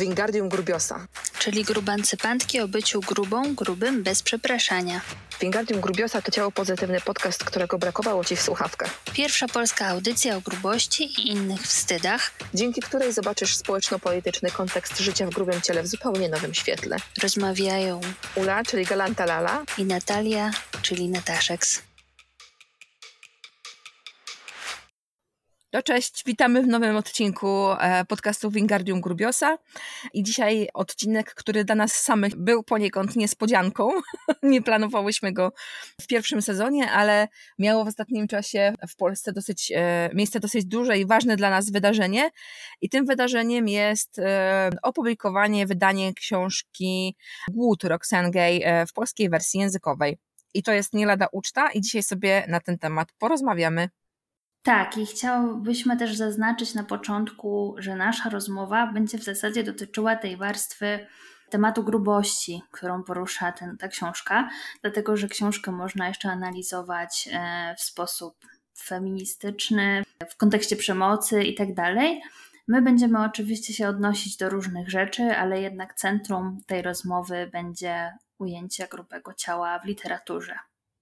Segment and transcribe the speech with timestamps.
[0.00, 1.06] Wingardium Grubiosa.
[1.38, 5.00] Czyli grubancypantki o byciu grubą, grubym, bez przepraszania.
[5.40, 9.00] Wingardium Grubiosa to ciało pozytywny podcast, którego brakowało Ci w słuchawkach.
[9.12, 15.30] Pierwsza polska audycja o grubości i innych wstydach, dzięki której zobaczysz społeczno-polityczny kontekst życia w
[15.30, 16.96] grubym ciele w zupełnie nowym świetle.
[17.22, 18.00] rozmawiają
[18.34, 20.50] Ula, czyli Galanta Lala, i Natalia,
[20.82, 21.89] czyli Nataszeks.
[25.72, 29.58] No cześć, witamy w nowym odcinku e, podcastu Wingardium Grubiosa
[30.12, 33.90] i dzisiaj odcinek, który dla nas samych był poniekąd niespodzianką.
[34.42, 35.52] Nie planowałyśmy go
[36.00, 40.98] w pierwszym sezonie, ale miało w ostatnim czasie w Polsce dosyć, e, miejsce dosyć duże
[40.98, 42.30] i ważne dla nas wydarzenie
[42.80, 47.16] i tym wydarzeniem jest e, opublikowanie, wydanie książki
[47.50, 50.18] Głód Roxane Gay w polskiej wersji językowej.
[50.54, 53.88] I to jest nie lada uczta i dzisiaj sobie na ten temat porozmawiamy.
[54.62, 60.36] Tak, i chciałbyśmy też zaznaczyć na początku, że nasza rozmowa będzie w zasadzie dotyczyła tej
[60.36, 61.06] warstwy
[61.50, 64.48] tematu grubości, którą porusza ten, ta książka,
[64.82, 68.36] dlatego że książkę można jeszcze analizować e, w sposób
[68.78, 72.22] feministyczny, w kontekście przemocy i tak dalej.
[72.68, 78.88] My będziemy oczywiście się odnosić do różnych rzeczy, ale jednak centrum tej rozmowy będzie ujęcie
[78.90, 80.58] grubego ciała w literaturze.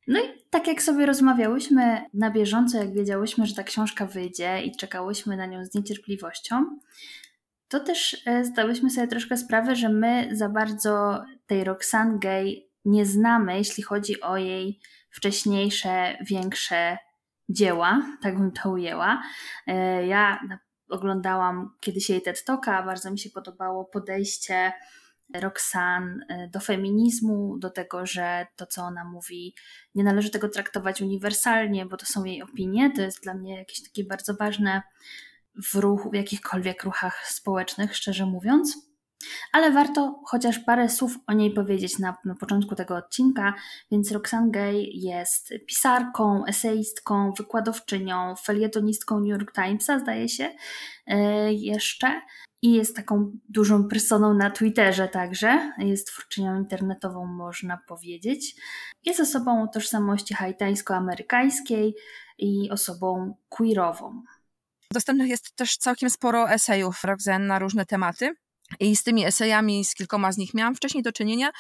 [0.09, 4.77] No i tak jak sobie rozmawiałyśmy na bieżąco, jak wiedziałyśmy, że ta książka wyjdzie i
[4.77, 6.79] czekałyśmy na nią z niecierpliwością,
[7.69, 13.07] to też e, zdałyśmy sobie troszkę sprawę, że my za bardzo tej Roxane Gay nie
[13.07, 16.99] znamy, jeśli chodzi o jej wcześniejsze, większe
[17.49, 19.23] dzieła, tak bym to ujęła.
[19.67, 20.41] E, ja
[20.91, 24.73] oglądałam kiedyś jej TED Talka, bardzo mi się podobało podejście
[25.35, 29.55] Roxanne y, do feminizmu, do tego, że to, co ona mówi,
[29.95, 32.91] nie należy tego traktować uniwersalnie, bo to są jej opinie.
[32.97, 34.83] To jest dla mnie jakieś takie bardzo ważne
[35.65, 38.89] w ruchu, w jakichkolwiek ruchach społecznych, szczerze mówiąc.
[39.53, 43.55] Ale warto chociaż parę słów o niej powiedzieć na, na początku tego odcinka.
[43.91, 50.55] Więc Roxane Gay jest pisarką, eseistką, wykładowczynią, felietonistką New York Timesa, zdaje się,
[51.07, 52.21] yy, jeszcze.
[52.63, 55.73] I jest taką dużą personą na Twitterze także.
[55.79, 58.55] Jest twórczynią internetową, można powiedzieć.
[59.05, 61.95] Jest osobą o tożsamości haitańsko-amerykańskiej
[62.39, 64.23] i osobą queerową.
[64.93, 68.35] Dostępnych jest też całkiem sporo esejów Roxanne na różne tematy.
[68.81, 71.51] I z tymi esejami, z kilkoma z nich miałam wcześniej do czynienia,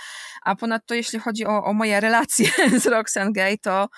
[0.42, 2.50] a ponadto jeśli chodzi o, o moje relacje
[2.82, 3.88] z Roxane Gay, to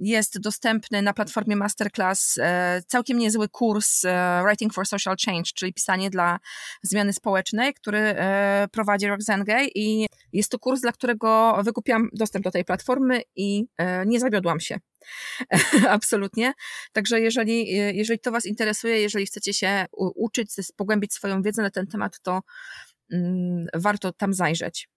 [0.00, 5.72] jest dostępny na platformie Masterclass e, całkiem niezły kurs e, Writing for Social Change, czyli
[5.72, 6.38] pisanie dla
[6.82, 12.44] zmiany społecznej, który e, prowadzi Roxane Gay i jest to kurs, dla którego wykupiłam dostęp
[12.44, 13.66] do tej platformy i
[14.06, 14.78] nie zawiodłam się.
[15.88, 16.52] Absolutnie.
[16.92, 21.86] Także jeżeli, jeżeli to Was interesuje, jeżeli chcecie się uczyć, pogłębić swoją wiedzę na ten
[21.86, 22.40] temat, to
[23.12, 24.88] mm, warto tam zajrzeć.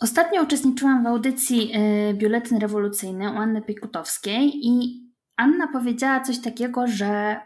[0.00, 1.72] Ostatnio uczestniczyłam w audycji
[2.10, 5.02] y, Biuletyn Rewolucyjny u Anny Piekutowskiej i
[5.36, 7.40] Anna powiedziała coś takiego, że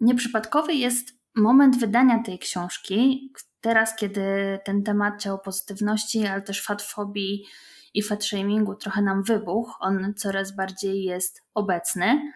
[0.00, 4.22] nieprzypadkowy jest moment wydania tej książki, teraz, kiedy
[4.64, 7.44] ten temat ciało pozytywności, ale też fatfobii
[7.94, 12.32] i fatshamingu trochę nam wybuchł, on coraz bardziej jest obecny.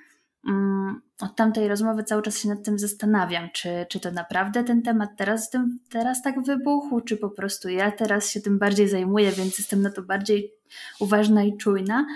[0.48, 4.82] Mm, od tamtej rozmowy cały czas się nad tym zastanawiam, czy, czy to naprawdę ten
[4.82, 9.32] temat teraz, tym, teraz tak wybuchł, czy po prostu ja teraz się tym bardziej zajmuję,
[9.32, 10.52] więc jestem na to bardziej
[11.00, 12.06] uważna i czujna.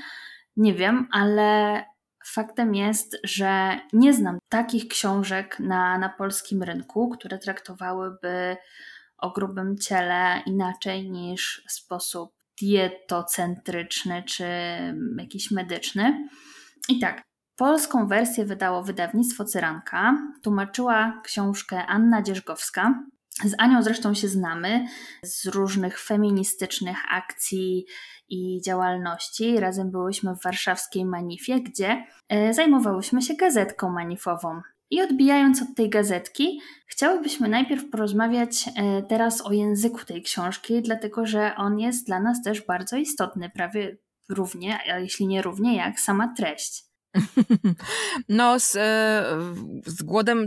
[0.57, 1.83] Nie wiem, ale
[2.25, 8.57] faktem jest, że nie znam takich książek na, na polskim rynku, które traktowałyby
[9.19, 14.45] o grubym ciele inaczej niż sposób dietocentryczny czy
[15.19, 16.29] jakiś medyczny.
[16.89, 17.23] I tak,
[17.57, 23.05] polską wersję wydało wydawnictwo Cyranka, tłumaczyła książkę Anna Dzierzgowska.
[23.45, 24.87] Z Anią zresztą się znamy
[25.23, 27.87] z różnych feministycznych akcji
[28.29, 29.61] i działalności.
[29.61, 34.61] Razem byłyśmy w warszawskiej Manifie, gdzie e, zajmowałyśmy się gazetką manifową.
[34.91, 41.27] I odbijając od tej gazetki, chciałybyśmy najpierw porozmawiać e, teraz o języku tej książki, dlatego
[41.27, 43.97] że on jest dla nas też bardzo istotny, prawie
[44.29, 46.85] równie, a jeśli nie równie, jak sama treść.
[48.29, 49.25] No, z, e,
[49.87, 50.47] z głodem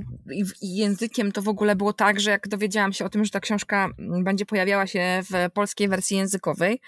[0.61, 3.39] i językiem to w ogóle było tak, że jak dowiedziałam się o tym, że ta
[3.39, 3.89] książka
[4.23, 6.81] będzie pojawiała się w polskiej wersji językowej,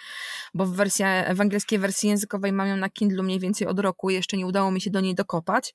[0.53, 4.09] bo w, wersji, w angielskiej wersji językowej mam ją na Kindle mniej więcej od roku,
[4.09, 5.73] jeszcze nie udało mi się do niej dokopać,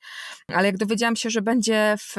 [0.48, 2.16] ale jak dowiedziałam się, że będzie w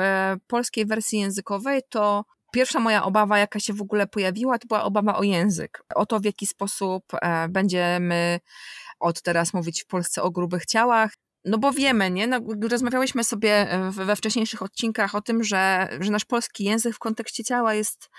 [0.48, 5.18] polskiej wersji językowej, to Pierwsza moja obawa, jaka się w ogóle pojawiła, to była obawa
[5.18, 5.84] o język.
[5.96, 8.40] O to, w jaki sposób e, będziemy
[9.00, 11.12] od teraz mówić w Polsce o grubych ciałach,
[11.46, 12.28] no bo wiemy, nie?
[12.28, 12.40] No,
[12.70, 17.74] rozmawiałyśmy sobie we wcześniejszych odcinkach o tym, że, że nasz polski język w kontekście ciała
[17.74, 18.10] jest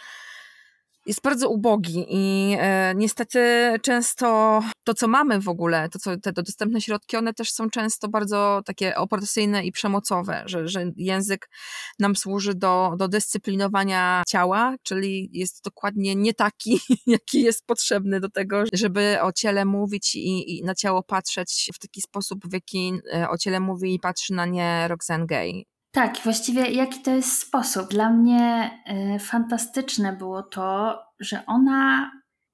[1.09, 3.41] jest bardzo ubogi i e, niestety
[3.83, 7.71] często to, co mamy w ogóle, to, co, te, te dostępne środki, one też są
[7.71, 11.51] często bardzo takie opresyjne i przemocowe, że, że język
[11.99, 18.31] nam służy do, do dyscyplinowania ciała, czyli jest dokładnie nie taki, jaki jest potrzebny do
[18.31, 22.93] tego, żeby o ciele mówić i, i na ciało patrzeć w taki sposób, w jaki
[23.15, 25.78] e, o ciele mówi i patrzy na nie Roxane Gay.
[25.99, 27.89] Tak, właściwie jaki to jest sposób?
[27.91, 28.71] Dla mnie
[29.17, 32.11] y, fantastyczne było to, że ona,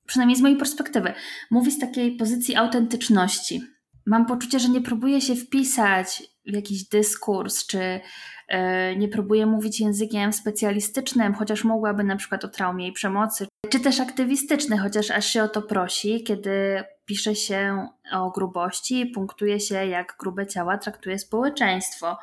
[0.06, 1.14] przynajmniej z mojej perspektywy,
[1.50, 3.62] mówi z takiej pozycji autentyczności.
[4.06, 9.80] Mam poczucie, że nie próbuje się wpisać w jakiś dyskurs, czy y, nie próbuje mówić
[9.80, 15.26] językiem specjalistycznym, chociaż mogłaby na przykład o traumie i przemocy, czy też aktywistyczny, chociaż aż
[15.26, 21.18] się o to prosi, kiedy pisze się o grubości, punktuje się, jak grube ciała traktuje
[21.18, 22.18] społeczeństwo.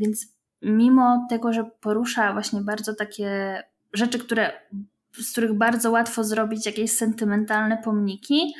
[0.00, 3.62] Więc mimo tego, że porusza właśnie bardzo takie
[3.92, 4.52] rzeczy, które,
[5.12, 8.54] z których bardzo łatwo zrobić jakieś sentymentalne pomniki,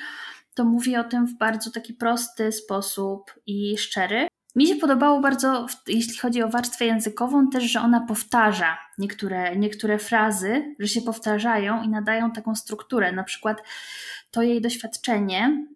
[0.55, 4.29] to mówi o tym w bardzo taki prosty sposób i szczery.
[4.57, 9.99] Mi się podobało bardzo, jeśli chodzi o warstwę językową, też, że ona powtarza niektóre, niektóre
[9.99, 13.13] frazy, że się powtarzają i nadają taką strukturę.
[13.13, 13.63] Na przykład
[14.31, 15.67] to jej doświadczenie,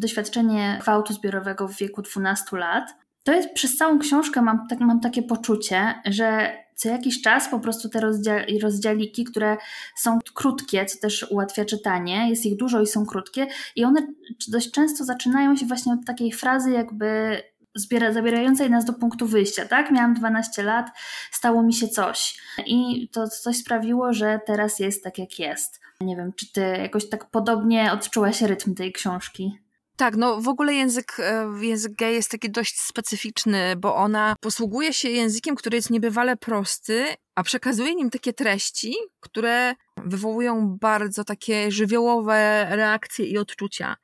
[0.00, 5.00] doświadczenie gwałtu zbiorowego w wieku 12 lat, to jest przez całą książkę mam, tak, mam
[5.00, 9.56] takie poczucie, że co jakiś czas po prostu te rozdział, rozdziałiki, które
[9.96, 13.46] są krótkie, co też ułatwia czytanie, jest ich dużo i są krótkie,
[13.76, 14.06] i one
[14.48, 17.42] dość często zaczynają się właśnie od takiej frazy, jakby
[17.74, 19.90] zbiera, zabierającej nas do punktu wyjścia, tak?
[19.90, 20.90] Miałam 12 lat,
[21.30, 22.40] stało mi się coś.
[22.66, 25.80] I to coś sprawiło, że teraz jest tak, jak jest.
[26.00, 29.58] Nie wiem, czy ty jakoś tak podobnie odczułaś rytm tej książki?
[29.96, 34.92] Tak, no w ogóle język, e, język gay jest taki dość specyficzny, bo ona posługuje
[34.92, 39.74] się językiem, który jest niebywale prosty, a przekazuje nim takie treści, które
[40.04, 43.96] wywołują bardzo takie żywiołowe reakcje i odczucia.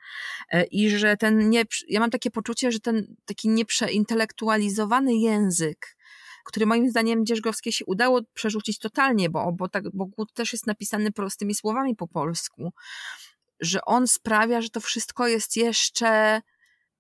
[0.53, 5.97] E, I że ten nie, ja mam takie poczucie, że ten taki nieprzeintelektualizowany język,
[6.45, 10.67] który moim zdaniem Dzierżgowskiej się udało przerzucić totalnie, bo, bo, tak, bo Głód też jest
[10.67, 12.73] napisany prostymi słowami po polsku
[13.61, 16.43] że on sprawia, że to wszystko jest jeszcze,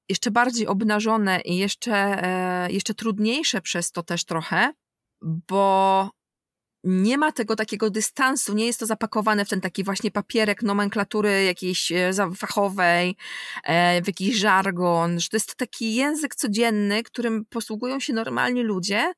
[0.08, 4.72] jeszcze bardziej obnażone i jeszcze, e, jeszcze trudniejsze przez to też trochę,
[5.22, 6.10] bo
[6.84, 11.44] nie ma tego takiego dystansu, nie jest to zapakowane w ten taki właśnie papierek nomenklatury
[11.44, 13.16] jakiejś e, fachowej,
[13.64, 19.12] e, w jakiś żargon, że to jest taki język codzienny, którym posługują się normalni ludzie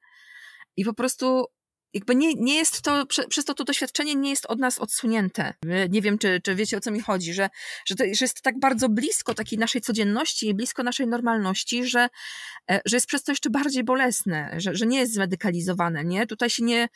[0.76, 1.46] i po prostu
[1.94, 5.54] jakby nie, nie jest to, przez to to doświadczenie nie jest od nas odsunięte.
[5.90, 7.48] Nie wiem, czy, czy wiecie o co mi chodzi, że,
[7.86, 12.08] że, to, że jest tak bardzo blisko takiej naszej codzienności i blisko naszej normalności, że,
[12.70, 16.26] e, że jest przez to jeszcze bardziej bolesne, że, że nie jest zmedykalizowane, nie?
[16.26, 16.88] Tutaj się nie,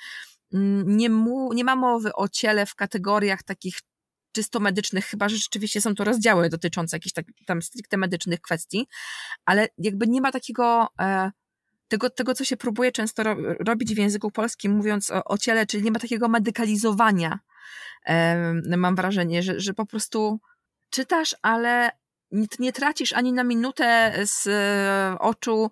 [0.53, 3.75] mm, nie, mu, nie ma mowy o ciele w kategoriach takich
[4.33, 8.87] czysto medycznych, chyba że rzeczywiście są to rozdziały dotyczące jakichś tak, tam stricte medycznych kwestii,
[9.45, 11.31] ale jakby nie ma takiego e,
[11.89, 15.67] tego, tego co się próbuje często ro, robić w języku polskim, mówiąc o, o, ciele,
[15.67, 17.39] czyli nie ma takiego medykalizowania.
[18.07, 20.41] E, mam wrażenie, że, że po prostu
[20.91, 21.91] czytasz, ale
[22.35, 25.71] nie, nie tracisz ani na minutę z e, oczu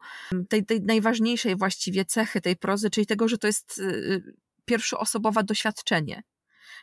[0.49, 4.21] tej, tej najważniejszej właściwie cechy tej prozy, czyli tego, że to jest e,
[4.65, 6.23] pierwszoosobowe doświadczenie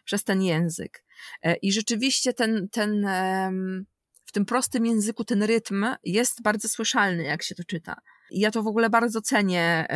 [0.05, 1.03] przez ten język.
[1.43, 3.07] E, I rzeczywiście ten, ten
[4.25, 8.01] w tym prostym języku ten rytm jest bardzo słyszalny, jak się to czyta.
[8.31, 9.88] Ja to w ogóle bardzo cenię,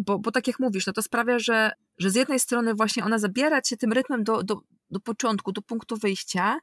[0.00, 3.18] bo, bo tak jak mówisz, no to sprawia, że, że z jednej strony właśnie ona
[3.18, 6.58] zabiera cię tym rytmem do, do, do początku, do punktu wyjścia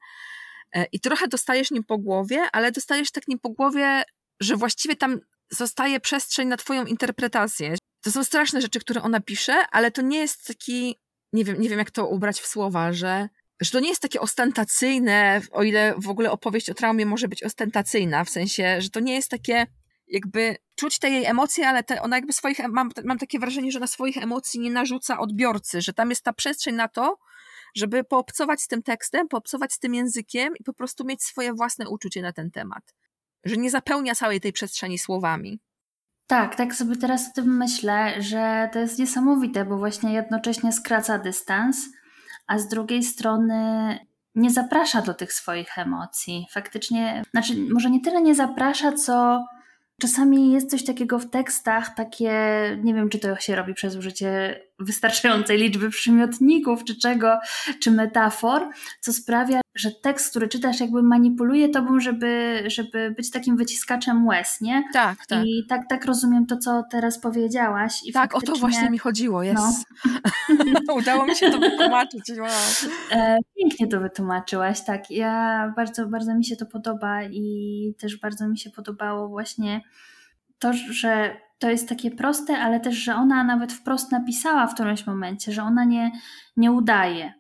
[0.74, 4.04] e, i trochę dostajesz nim po głowie, ale dostajesz tak nim po głowie,
[4.40, 5.20] że właściwie tam
[5.52, 7.76] zostaje przestrzeń na twoją interpretację.
[8.02, 10.96] To są straszne rzeczy, które ona pisze, ale to nie jest taki,
[11.34, 13.30] nie wiem, nie wiem jak to ubrać w słowa, że
[13.62, 17.44] że to nie jest takie ostentacyjne, o ile w ogóle opowieść o traumie może być
[17.44, 19.68] ostentacyjna, w sensie, że to nie jest takie
[20.10, 23.80] jakby czuć te jej emocje, ale te, ona jakby swoich, mam, mam takie wrażenie, że
[23.80, 27.18] na swoich emocji nie narzuca odbiorcy, że tam jest ta przestrzeń na to,
[27.76, 31.90] żeby poobcować z tym tekstem, poobcować z tym językiem i po prostu mieć swoje własne
[31.90, 32.96] uczucie na ten temat.
[33.44, 35.60] Że nie zapełnia całej tej przestrzeni słowami.
[36.28, 41.20] Tak, tak sobie teraz o tym myślę, że to jest niesamowite, bo właśnie jednocześnie skraca
[41.20, 41.78] dystans,
[42.48, 44.00] a z drugiej strony
[44.36, 46.48] nie zaprasza do tych swoich emocji.
[46.52, 49.46] Faktycznie, znaczy, może nie tyle nie zaprasza, co
[50.00, 52.32] czasami jest coś takiego w tekstach, takie,
[52.84, 57.40] nie wiem, czy to się robi przez użycie wystarczającej liczby przymiotników, czy czego,
[57.80, 58.70] czy metafor,
[59.02, 64.62] co sprawia, że tekst, który czytasz, jakby manipuluje tobą, żeby, żeby być takim wyciskaczem łez,
[64.62, 64.84] nie?
[64.94, 65.46] Tak, tak.
[65.46, 67.94] I tak, tak rozumiem to, co teraz powiedziałaś.
[68.06, 69.86] I tak, o to faktycznie, właśnie mi chodziło, jest.
[70.88, 70.94] No.
[71.00, 72.24] Udało mi się to wytłumaczyć.
[72.40, 72.50] Wow.
[73.12, 75.12] E, pięknie to wytłumaczyłaś, tak.
[75.12, 79.82] Ja bardzo, bardzo mi się to podoba i też bardzo mi się podobało właśnie
[80.60, 85.08] to, że to jest takie proste, ale też, że ona nawet wprost napisała w którymś
[85.08, 86.12] momencie, że ona nie,
[86.58, 87.34] nie udaje,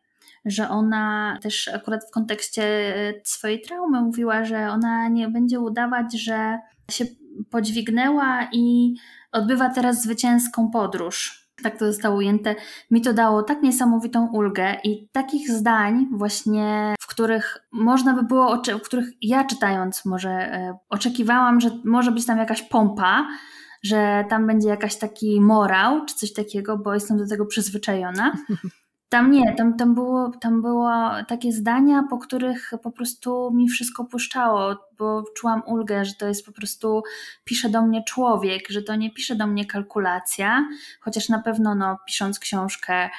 [0.45, 6.21] że ona też akurat w kontekście e, swojej traumy mówiła, że ona nie będzie udawać,
[6.21, 6.59] że
[6.91, 7.05] się
[7.51, 8.95] podźwignęła i
[9.31, 11.49] odbywa teraz zwycięską podróż.
[11.63, 12.55] Tak to zostało ujęte.
[12.91, 18.61] Mi to dało tak niesamowitą ulgę i takich zdań właśnie, w których można by było,
[18.79, 23.27] w których ja czytając może e, oczekiwałam, że może być tam jakaś pompa,
[23.83, 28.33] że tam będzie jakaś taki morał czy coś takiego, bo jestem do tego przyzwyczajona.
[29.09, 30.91] Tam nie, tam, tam, było, tam było
[31.27, 36.45] takie zdania, po których po prostu mi wszystko puszczało, bo czułam ulgę, że to jest
[36.45, 37.03] po prostu
[37.43, 40.67] pisze do mnie człowiek, że to nie pisze do mnie kalkulacja,
[41.01, 43.09] chociaż na pewno no, pisząc książkę,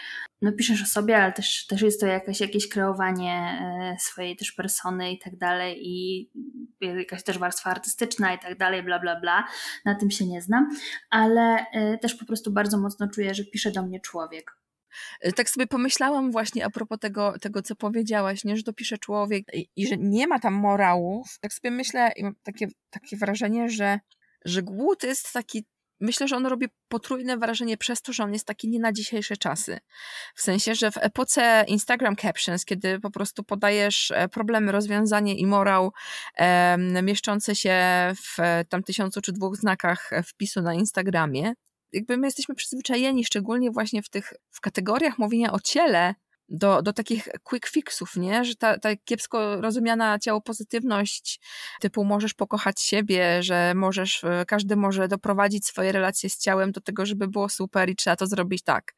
[0.43, 4.53] no piszesz o sobie, ale też, też jest to jakieś, jakieś kreowanie e, swojej też
[4.53, 6.31] persony i tak dalej i
[6.81, 9.45] jakaś też warstwa artystyczna i tak dalej, bla bla bla,
[9.85, 10.69] na tym się nie znam,
[11.11, 14.60] ale e, też po prostu bardzo mocno czuję, że pisze do mnie człowiek.
[15.27, 18.99] Y, tak sobie pomyślałam właśnie a propos tego, tego co powiedziałaś, nie, że to pisze
[18.99, 21.39] człowiek i, i że nie ma tam morałów.
[21.41, 24.01] Tak sobie myślę i mam takie, takie wrażenie, że,
[24.45, 25.65] że głód jest taki
[26.01, 29.37] myślę, że on robi potrójne wrażenie przez to, że on jest taki nie na dzisiejsze
[29.37, 29.79] czasy.
[30.35, 35.47] W sensie, że w epoce Instagram Captions, kiedy po prostu podajesz e, problemy, rozwiązanie i
[35.47, 35.93] morał
[36.37, 37.77] e, mieszczące się
[38.17, 38.37] w
[38.69, 41.53] tam tysiącu czy dwóch znakach wpisu na Instagramie,
[41.93, 46.15] jakby my jesteśmy przyzwyczajeni, szczególnie właśnie w tych w kategoriach mówienia o ciele,
[46.51, 48.45] do, do takich quick fixów, nie?
[48.45, 51.41] Że ta, ta kiepsko rozumiana ciało pozytywność,
[51.81, 56.81] typu możesz pokochać siebie, że możesz, e, każdy może doprowadzić swoje relacje z ciałem do
[56.81, 58.95] tego, żeby było super i trzeba to zrobić tak.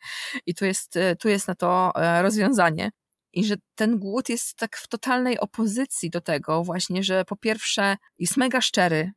[0.46, 2.90] I tu jest, e, tu jest na to e, rozwiązanie.
[3.32, 7.96] I że ten głód jest tak w totalnej opozycji do tego właśnie, że po pierwsze
[8.18, 9.12] jest mega szczery,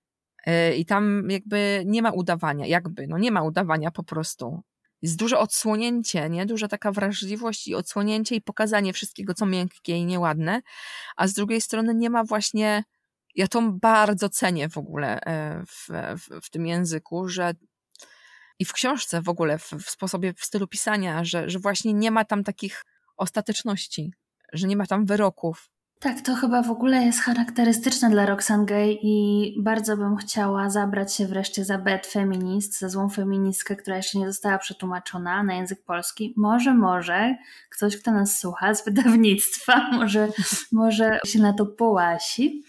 [0.77, 4.63] i tam jakby nie ma udawania, jakby, no nie ma udawania po prostu.
[5.01, 6.45] Jest duże odsłonięcie, nie?
[6.45, 10.61] Duża taka wrażliwość i odsłonięcie i pokazanie wszystkiego, co miękkie i nieładne,
[11.15, 12.83] a z drugiej strony nie ma właśnie,
[13.35, 15.87] ja to bardzo cenię w ogóle e, w,
[16.19, 17.53] w, w tym języku, że
[18.59, 22.11] i w książce w ogóle, w, w sposobie, w stylu pisania, że, że właśnie nie
[22.11, 22.85] ma tam takich
[23.17, 24.13] ostateczności,
[24.53, 28.97] że nie ma tam wyroków, tak, to chyba w ogóle jest charakterystyczne dla Roxane Gay
[29.01, 34.19] i bardzo bym chciała zabrać się wreszcie za Bad Feminist, za złą feministkę, która jeszcze
[34.19, 36.33] nie została przetłumaczona na język polski.
[36.37, 37.35] Może, może
[37.69, 40.27] ktoś, kto nas słucha z wydawnictwa, może,
[40.71, 42.63] może się na to połasi.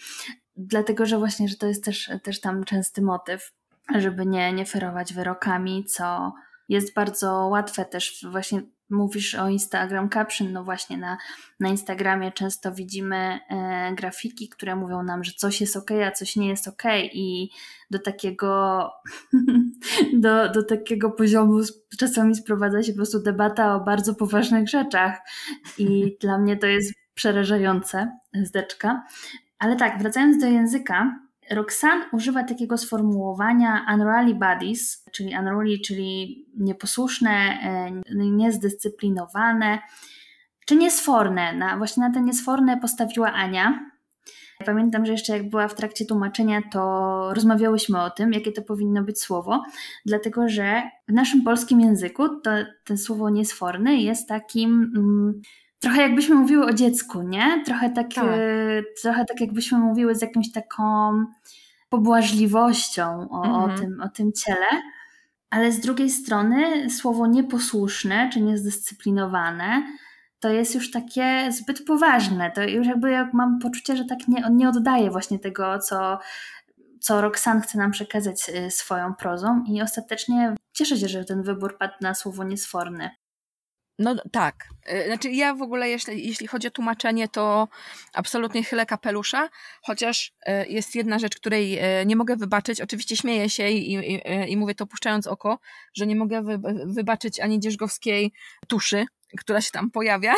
[0.56, 3.52] Dlatego, że właśnie, że to jest też, też tam częsty motyw,
[3.94, 6.32] żeby nie, nie ferować wyrokami, co
[6.68, 11.18] jest bardzo łatwe też właśnie mówisz o Instagram Caption, no właśnie na,
[11.60, 16.36] na Instagramie często widzimy e, grafiki, które mówią nam, że coś jest ok, a coś
[16.36, 17.50] nie jest ok i
[17.90, 18.90] do takiego
[20.12, 21.60] do, do takiego poziomu
[21.98, 25.20] czasami sprowadza się po prostu debata o bardzo poważnych rzeczach
[25.78, 29.06] i dla mnie to jest przerażające, zdeczka.
[29.58, 37.30] Ale tak, wracając do języka, Roxanne używa takiego sformułowania unruly bodies, czyli unruly, czyli nieposłuszne,
[37.30, 39.78] e, niezdyscyplinowane,
[40.66, 41.52] czy niesforne.
[41.52, 43.90] Na, właśnie na te niesforne postawiła Ania.
[44.64, 49.02] Pamiętam, że jeszcze jak była w trakcie tłumaczenia, to rozmawiałyśmy o tym, jakie to powinno
[49.02, 49.64] być słowo,
[50.06, 52.50] dlatego że w naszym polskim języku to,
[52.84, 54.92] to słowo niesforny jest takim.
[54.96, 55.40] Mm,
[55.80, 57.62] trochę jakbyśmy mówiły o dziecku, nie?
[57.64, 58.24] Trochę tak, tak.
[58.24, 61.12] E, trochę tak jakbyśmy mówiły z jakąś taką
[61.88, 63.54] pobłażliwością o, mhm.
[63.54, 64.82] o, tym, o tym ciele.
[65.50, 69.82] Ale z drugiej strony słowo nieposłuszne czy niezdyscyplinowane
[70.40, 72.50] to jest już takie zbyt poważne.
[72.50, 76.18] To już jakby jak mam poczucie, że tak nie, nie oddaje właśnie tego, co,
[77.00, 81.78] co Roxanne chce nam przekazać e, swoją prozą i ostatecznie cieszę się, że ten wybór
[81.78, 83.10] padł na słowo niesforny.
[83.98, 84.68] No tak.
[84.92, 87.68] Y, znaczy ja w ogóle, jeśli, jeśli chodzi o tłumaczenie, to
[88.12, 89.48] absolutnie chylę kapelusza,
[89.82, 92.80] chociaż y, jest jedna rzecz, której y, nie mogę wybaczyć.
[92.80, 95.58] Oczywiście śmieję się i, i, i mówię to puszczając oko,
[95.94, 98.32] że nie mogę wy, wybaczyć ani dzierżgowskiej
[98.68, 99.06] tuszy,
[99.38, 100.34] która się tam pojawia.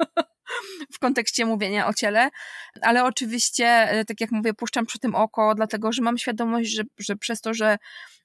[0.94, 2.30] w kontekście mówienia o ciele,
[2.82, 6.82] ale oczywiście, e, tak jak mówię, puszczam przy tym oko, dlatego że mam świadomość, że,
[6.98, 7.78] że przez to, że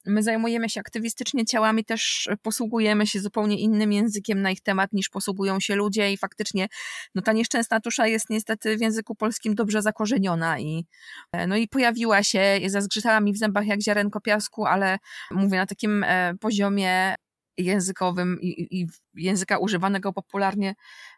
[0.05, 5.09] my zajmujemy się aktywistycznie ciałami, też posługujemy się zupełnie innym językiem na ich temat niż
[5.09, 6.67] posługują się ludzie i faktycznie
[7.15, 10.85] no ta nieszczęsna tusza jest niestety w języku polskim dobrze zakorzeniona i
[11.31, 14.97] e, no i pojawiła się, zazgrzytała mi w zębach jak ziarenko piasku, ale
[15.31, 17.15] mówię na takim e, poziomie
[17.57, 20.75] językowym i, i języka używanego popularnie,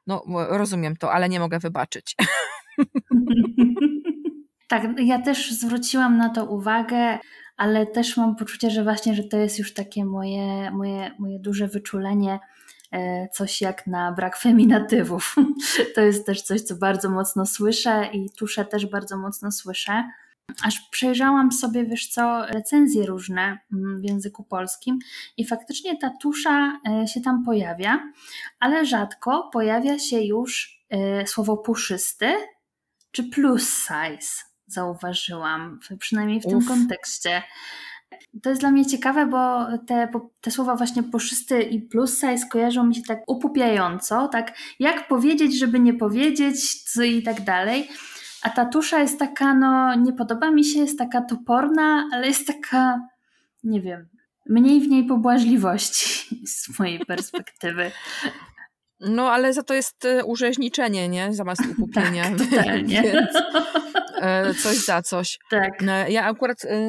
[0.07, 2.15] no rozumiem to, ale nie mogę wybaczyć.
[4.69, 7.19] Tak, ja też zwróciłam na to uwagę,
[7.57, 11.67] ale też mam poczucie, że właśnie, że to jest już takie moje, moje, moje duże
[11.67, 12.39] wyczulenie,
[12.91, 15.35] e, coś jak na brak feminatywów.
[15.95, 20.03] To jest też coś, co bardzo mocno słyszę i tuszę też bardzo mocno słyszę.
[20.63, 24.99] Aż przejrzałam sobie, wiesz co, recenzje różne mm, w języku polskim
[25.37, 27.99] i faktycznie ta tusza e, się tam pojawia,
[28.59, 32.33] ale rzadko pojawia się już e, słowo puszysty
[33.11, 36.67] czy plus size, zauważyłam, przynajmniej w tym Uf.
[36.67, 37.43] kontekście.
[38.43, 40.07] To jest dla mnie ciekawe, bo te,
[40.41, 45.59] te słowa właśnie puszysty i plus size kojarzą mi się tak upupiająco, tak jak powiedzieć,
[45.59, 47.89] żeby nie powiedzieć, co i tak dalej.
[48.41, 52.47] A ta tusza jest taka, no nie podoba mi się, jest taka toporna, ale jest
[52.47, 53.01] taka,
[53.63, 54.07] nie wiem,
[54.49, 57.91] mniej w niej pobłażliwości z mojej perspektywy.
[58.99, 61.33] No, ale za to jest e, urzeźniczenie, nie?
[61.33, 62.23] Zamiast upupienia.
[62.23, 63.01] Tak, totalnie.
[63.13, 63.29] Więc,
[64.63, 65.39] coś za coś.
[65.49, 65.81] Tak.
[65.81, 66.79] No, Ja akurat e,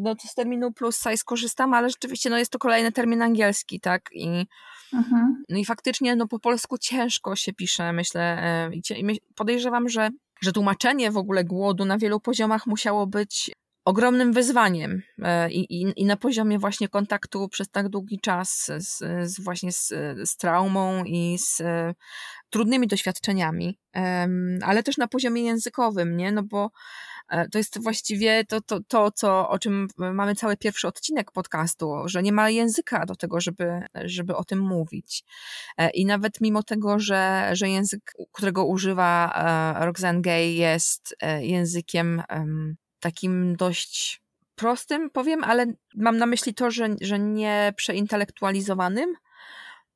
[0.00, 4.02] no, z terminu plus size korzystam, ale rzeczywiście no, jest to kolejny termin angielski, tak?
[4.12, 4.46] I,
[4.92, 5.44] Mhm.
[5.48, 8.22] no i faktycznie no, po polsku ciężko się pisze, myślę.
[8.22, 10.10] e, I podejrzewam, że,
[10.42, 13.50] że tłumaczenie w ogóle głodu na wielu poziomach musiało być
[13.84, 18.98] ogromnym wyzwaniem e, i, i, i na poziomie właśnie kontaktu przez tak długi czas z,
[19.30, 19.88] z właśnie z,
[20.24, 21.94] z traumą i z e,
[22.50, 23.78] trudnymi doświadczeniami,
[24.62, 26.32] ale też na poziomie językowym, nie?
[26.32, 26.70] No bo
[27.28, 31.94] e, to jest właściwie to, to, to co, o czym mamy cały pierwszy odcinek podcastu,
[32.06, 35.24] że nie ma języka do tego, żeby, żeby o tym mówić.
[35.94, 39.32] I nawet mimo tego, że, że język, którego używa
[39.80, 44.22] Roxane Gay jest językiem em, takim dość
[44.54, 49.14] prostym, powiem, ale mam na myśli to, że, że nie przeintelektualizowanym,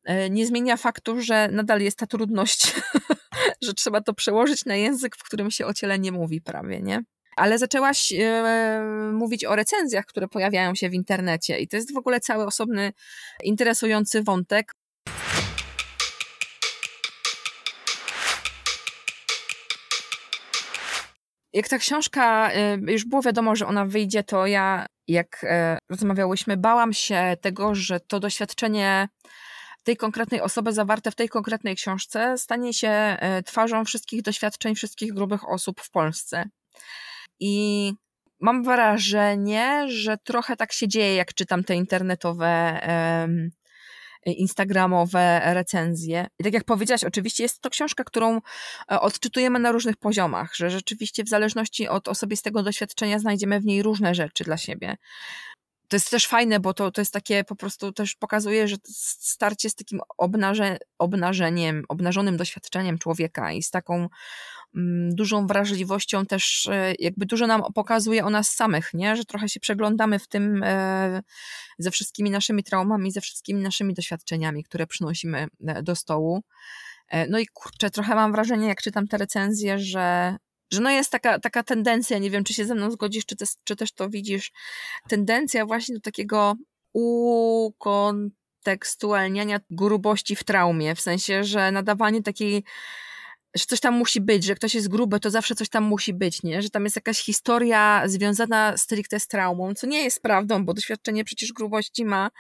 [0.04, 2.74] e, nie zmienia faktu, że nadal jest ta trudność,
[3.64, 7.02] że trzeba to przełożyć na język, w którym się o ciele nie mówi prawie, nie?
[7.36, 11.96] Ale zaczęłaś e, mówić o recenzjach, które pojawiają się w internecie i to jest w
[11.96, 12.92] ogóle cały osobny,
[13.42, 14.74] interesujący wątek.
[21.52, 26.56] Jak ta książka, e, już było wiadomo, że ona wyjdzie, to ja, jak e, rozmawiałyśmy,
[26.56, 29.08] bałam się tego, że to doświadczenie
[29.82, 35.12] tej konkretnej osoby zawarte w tej konkretnej książce stanie się e, twarzą wszystkich doświadczeń wszystkich
[35.12, 36.44] grubych osób w Polsce.
[37.40, 37.92] I
[38.40, 42.80] mam wrażenie, że trochę tak się dzieje, jak czytam te internetowe,
[44.26, 46.26] instagramowe recenzje.
[46.38, 50.70] I tak jak powiedziałaś, oczywiście jest to książka, którą e, odczytujemy na różnych poziomach, że
[50.70, 54.96] rzeczywiście w zależności od osobistego doświadczenia znajdziemy w niej różne rzeczy dla siebie.
[55.88, 58.76] To jest też fajne, bo to, to jest takie po prostu też pokazuje, że
[59.20, 64.08] starcie z takim obnaże, obnażeniem, obnażonym doświadczeniem człowieka i z taką
[65.10, 69.16] dużą wrażliwością też e, jakby dużo nam pokazuje o nas samych, nie?
[69.16, 71.22] Że trochę się przeglądamy w tym e,
[71.78, 76.42] ze wszystkimi naszymi traumami, ze wszystkimi naszymi doświadczeniami, które przynosimy e, do stołu.
[77.28, 80.36] No i kurczę, trochę mam wrażenie, jak czytam te recenzje, że,
[80.72, 83.44] że no jest taka, taka tendencja, nie wiem, czy się ze mną zgodzisz, czy, te,
[83.64, 84.52] czy też to widzisz,
[85.08, 86.54] tendencja właśnie do takiego
[86.92, 92.64] ukontekstualniania grubości w traumie, w sensie, że nadawanie takiej
[93.56, 96.42] że coś tam musi być, że ktoś jest gruby, to zawsze coś tam musi być,
[96.42, 96.62] nie?
[96.62, 101.24] Że tam jest jakaś historia związana stricte z traumą, co nie jest prawdą, bo doświadczenie
[101.24, 102.30] przecież grubości ma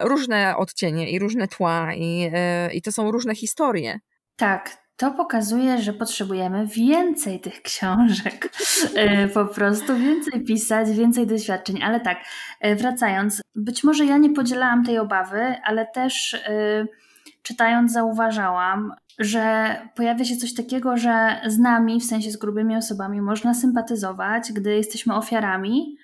[0.00, 2.30] różne odcienie i różne tła i, yy,
[2.74, 4.00] i to są różne historie.
[4.36, 8.52] Tak, to pokazuje, że potrzebujemy więcej tych książek.
[8.94, 11.82] E, po prostu więcej pisać, więcej doświadczeń.
[11.82, 12.18] Ale tak,
[12.60, 16.36] e, wracając, być może ja nie podzielałam tej obawy, ale też
[17.42, 23.20] czytając zauważałam, że pojawia się coś takiego, że z nami, w sensie z grubymi osobami,
[23.20, 25.96] można sympatyzować, gdy jesteśmy ofiarami,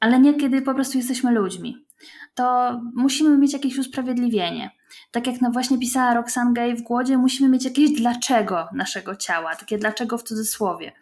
[0.00, 1.86] ale nie kiedy po prostu jesteśmy ludźmi.
[2.34, 4.70] To musimy mieć jakieś usprawiedliwienie.
[5.10, 9.56] Tak jak no właśnie pisała Roxane Gay w Głodzie, musimy mieć jakieś dlaczego naszego ciała,
[9.56, 10.92] takie dlaczego w cudzysłowie.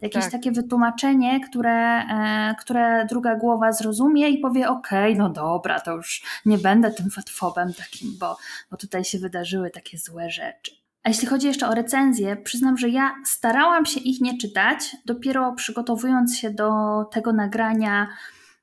[0.00, 0.32] Jakieś Tak.
[0.32, 6.22] takie wytłumaczenie, które, e, które druga głowa zrozumie i powie: Okej, no dobra, to już
[6.46, 8.36] nie będę tym fatfobem takim, bo,
[8.70, 10.85] bo tutaj się wydarzyły takie złe rzeczy.
[11.06, 14.96] A jeśli chodzi jeszcze o recenzje, przyznam, że ja starałam się ich nie czytać.
[15.04, 16.70] Dopiero przygotowując się do
[17.12, 18.08] tego nagrania,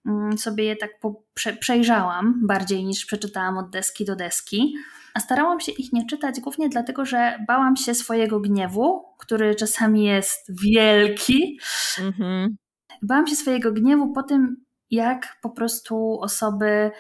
[0.06, 0.89] mm, sobie je tak
[1.34, 4.75] prze przejrzałam bardziej niż przeczytałam od deski do deski.
[5.13, 10.06] A starałam się ich nie czytać głównie dlatego, że bałam się swojego gniewu, który czasami
[10.06, 11.60] jest wielki.
[11.99, 12.56] Mhm.
[13.01, 14.56] Bałam się swojego gniewu po tym,
[14.91, 16.91] jak po prostu osoby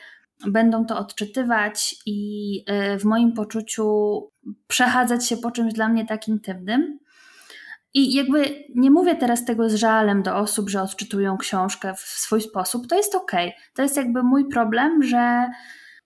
[0.47, 4.19] będą to odczytywać i e, w moim poczuciu
[4.67, 6.99] przechadzać się po czymś dla mnie tak intymnym.
[7.93, 12.41] I jakby nie mówię teraz tego z żalem do osób, że odczytują książkę w swój
[12.41, 12.87] sposób.
[12.87, 13.47] To jest okej.
[13.47, 13.61] Okay.
[13.73, 15.49] To jest jakby mój problem, że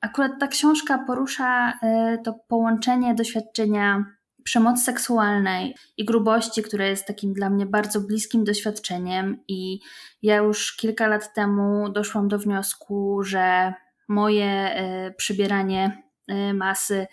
[0.02, 4.06] akurat ta książka porusza e, to połączenie doświadczenia
[4.44, 9.44] przemocy seksualnej i grubości, które jest takim dla mnie bardzo bliskim doświadczeniem.
[9.48, 9.80] I
[10.22, 13.74] ja już kilka lat temu doszłam do wniosku, że
[14.08, 17.08] moje e, przybieranie e, masy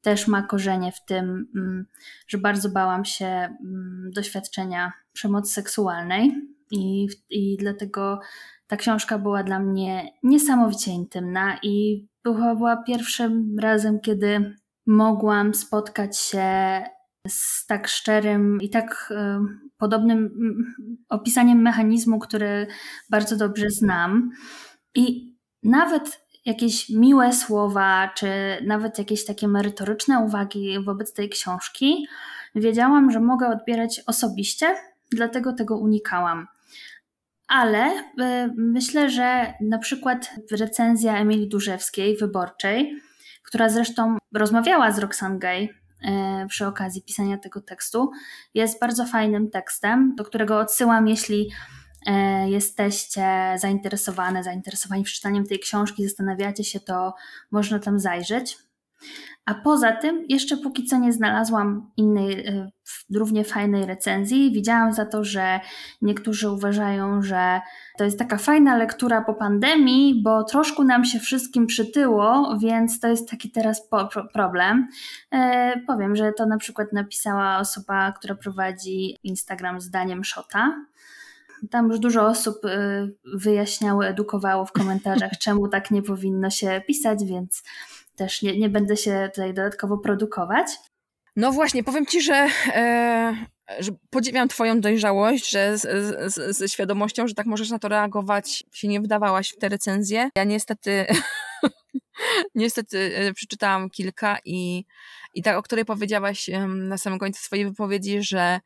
[0.00, 1.86] też ma korzenie w tym, mm,
[2.28, 6.32] że bardzo bałam się mm, doświadczenia przemocy seksualnej
[6.70, 8.20] i, i dlatego
[8.66, 14.54] ta książka była dla mnie niesamowicie intymna i była, była pierwszym razem, kiedy
[14.86, 16.82] mogłam spotkać się
[17.28, 19.14] z tak szczerym i tak y,
[19.78, 20.74] podobnym mm,
[21.08, 22.66] opisaniem mechanizmu, który
[23.10, 24.30] bardzo dobrze znam.
[24.94, 28.28] I nawet jakieś miłe słowa, czy
[28.66, 32.06] nawet jakieś takie merytoryczne uwagi wobec tej książki,
[32.54, 34.76] wiedziałam, że mogę odbierać osobiście,
[35.12, 36.46] dlatego tego unikałam.
[37.48, 38.02] Ale y,
[38.56, 43.00] myślę, że na przykład recenzja Emilii Durzewskiej, wyborczej,
[43.42, 45.68] która zresztą rozmawiała z Roxane Gay y,
[46.48, 48.10] przy okazji pisania tego tekstu,
[48.54, 51.50] jest bardzo fajnym tekstem, do którego odsyłam, jeśli
[52.46, 57.14] jesteście zainteresowane, zainteresowani przeczytaniem tej książki, zastanawiacie się, to
[57.50, 58.58] można tam zajrzeć.
[59.46, 62.70] A poza tym, jeszcze póki co nie znalazłam innej, e,
[63.14, 64.52] równie fajnej recenzji.
[64.52, 65.60] Widziałam za to, że
[66.02, 67.60] niektórzy uważają, że
[67.98, 73.08] to jest taka fajna lektura po pandemii, bo troszkę nam się wszystkim przytyło, więc to
[73.08, 73.88] jest taki teraz
[74.32, 74.88] problem.
[75.30, 80.84] E, powiem, że to na przykład napisała osoba, która prowadzi Instagram zdaniem Shota.
[81.70, 87.24] Tam już dużo osób y, wyjaśniało, edukowało w komentarzach, czemu tak nie powinno się pisać,
[87.24, 87.62] więc
[88.16, 90.66] też nie, nie będę się tutaj dodatkowo produkować.
[91.36, 93.46] No właśnie, powiem ci, że, e,
[93.78, 95.78] że podziwiam Twoją dojrzałość, że
[96.48, 100.30] ze świadomością, że tak możesz na to reagować, się nie wdawałaś w te recenzje.
[100.36, 101.06] Ja niestety,
[102.54, 104.84] niestety e, przeczytałam kilka i,
[105.34, 108.60] i tak, o której powiedziałaś na samym końcu swojej wypowiedzi, że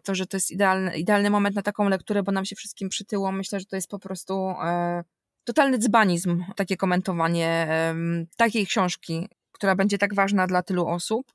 [0.00, 3.32] to, że to jest idealny, idealny moment na taką lekturę, bo nam się wszystkim przytyło.
[3.32, 5.04] Myślę, że to jest po prostu e,
[5.44, 7.94] totalny dzbanizm, takie komentowanie e,
[8.36, 11.32] takiej książki, która będzie tak ważna dla tylu osób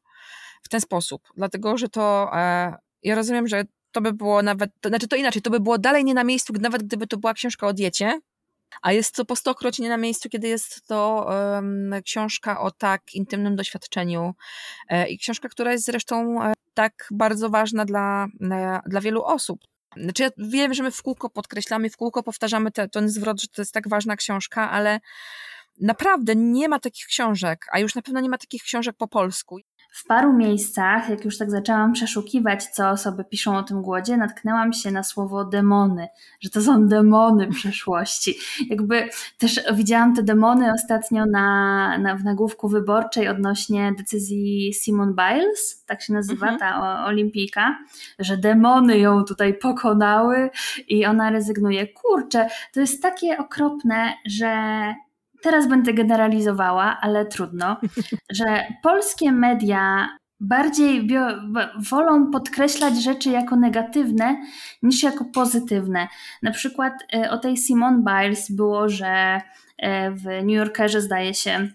[0.64, 1.22] w ten sposób.
[1.38, 5.42] Dlatego, że to e, ja rozumiem, że to by było nawet, to, znaczy to inaczej,
[5.42, 8.20] to by było dalej nie na miejscu, nawet gdyby to była książka o diecie,
[8.82, 13.14] a jest to po stokroć nie na miejscu, kiedy jest to um, książka o tak
[13.14, 14.34] intymnym doświadczeniu
[14.90, 19.60] e, i książka, która jest zresztą e, tak bardzo ważna dla, e, dla wielu osób.
[19.98, 23.48] Znaczy ja wiem, że my w kółko podkreślamy, w kółko powtarzamy te, ten zwrot, że
[23.48, 25.00] to jest tak ważna książka, ale
[25.82, 29.60] naprawdę nie ma takich książek, a już na pewno nie ma takich książek po polsku
[29.96, 34.74] w paru miejscach, jak już tak zaczęłam przeszukiwać, co osoby piszą o tym głodzie, natknęłam
[34.74, 36.08] się na słowo demony,
[36.42, 38.36] że to są demony przeszłości.
[38.70, 45.84] Jakby też widziałam te demony ostatnio na, na, w nagłówku wyborczej odnośnie decyzji Simone Biles,
[45.86, 46.60] tak się nazywa mhm.
[46.60, 47.78] ta o, olimpijka,
[48.20, 50.50] że demony ją tutaj pokonały
[50.88, 51.88] i ona rezygnuje.
[51.88, 54.56] Kurczę, to jest takie okropne, że
[55.46, 57.78] teraz będę generalizowała, ale trudno,
[58.38, 61.08] że polskie media bardziej
[61.90, 64.38] wolą podkreślać rzeczy jako negatywne
[64.84, 66.08] niż jako pozytywne.
[66.44, 69.42] Na przykład e, o tej Simone Biles było, że
[69.78, 71.68] e, w New Yorkerze zdaje się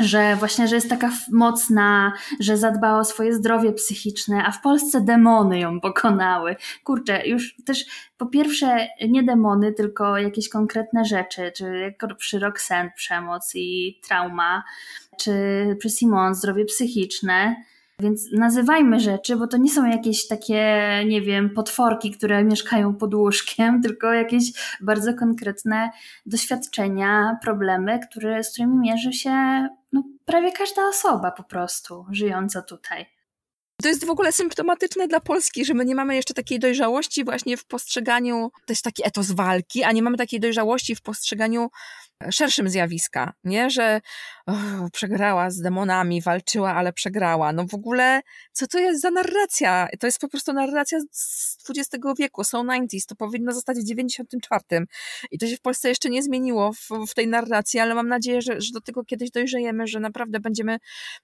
[0.00, 5.00] że właśnie, że jest taka mocna, że zadbała o swoje zdrowie psychiczne, a w Polsce
[5.00, 6.56] demony ją pokonały.
[6.84, 7.84] Kurczę, już też
[8.18, 14.62] po pierwsze nie demony, tylko jakieś konkretne rzeczy, czy jak przy Roxanne przemoc i trauma,
[15.18, 15.32] czy
[15.78, 17.56] przy Simon zdrowie psychiczne.
[18.00, 23.14] Więc nazywajmy rzeczy, bo to nie są jakieś takie, nie wiem, potworki, które mieszkają pod
[23.14, 25.90] łóżkiem, tylko jakieś bardzo konkretne
[26.26, 33.06] doświadczenia, problemy, które, z którymi mierzy się no, prawie każda osoba po prostu żyjąca tutaj.
[33.82, 37.56] To jest w ogóle symptomatyczne dla Polski, że my nie mamy jeszcze takiej dojrzałości właśnie
[37.56, 41.68] w postrzeganiu, to jest taki etos walki, a nie mamy takiej dojrzałości w postrzeganiu
[42.30, 43.70] szerszym zjawiska, nie?
[43.70, 44.00] Że
[44.46, 47.52] oh, przegrała z demonami, walczyła, ale przegrała.
[47.52, 48.20] No w ogóle,
[48.52, 49.88] co to jest za narracja?
[50.00, 54.86] To jest po prostu narracja z XX wieku, są 90s, to powinno zostać w 94.
[55.30, 58.42] I to się w Polsce jeszcze nie zmieniło w, w tej narracji, ale mam nadzieję,
[58.42, 60.78] że, że do tego kiedyś dojrzejemy, że naprawdę będziemy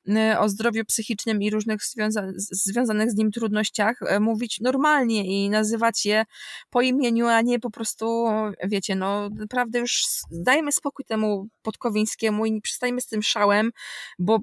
[0.08, 5.50] y, o zdrowiu psychicznym i różnych związa związanych z nim trudnościach e, mówić normalnie i
[5.50, 6.24] nazywać je
[6.70, 8.26] po imieniu, a nie po prostu,
[8.64, 13.70] wiecie, no naprawdę już dajmy spokój temu Podkowińskiemu i nie przestajmy z tym szałem,
[14.18, 14.38] bo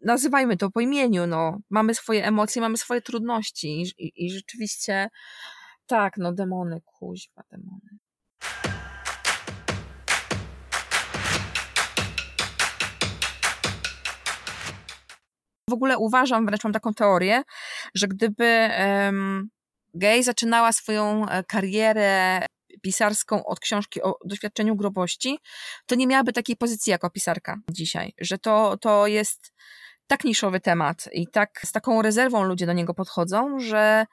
[0.00, 1.58] nazywajmy to po imieniu, no.
[1.70, 5.08] Mamy swoje emocje, mamy swoje trudności i, i, i rzeczywiście
[5.86, 7.98] tak, no demony, kuźwa, demony.
[15.70, 17.42] W ogóle uważam, wręcz mam taką teorię,
[17.94, 19.48] że gdyby um,
[20.22, 22.46] zaczynała swoją e, karierę
[22.82, 25.38] pisarską od książki o doświadczeniu grobości,
[25.86, 29.52] to nie miałaby takiej pozycji jako pisarka dzisiaj, że to, to jest
[30.06, 34.06] tak niszowy temat i tak z taką rezerwą ludzie do niego podchodzą, że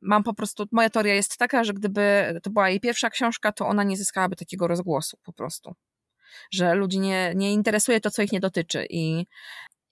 [0.00, 3.66] mam po prostu, moja teoria jest taka, że gdyby to była jej pierwsza książka, to
[3.66, 5.74] ona nie zyskałaby takiego rozgłosu po prostu.
[6.50, 9.26] Że ludzi nie, nie interesuje to, co ich nie dotyczy i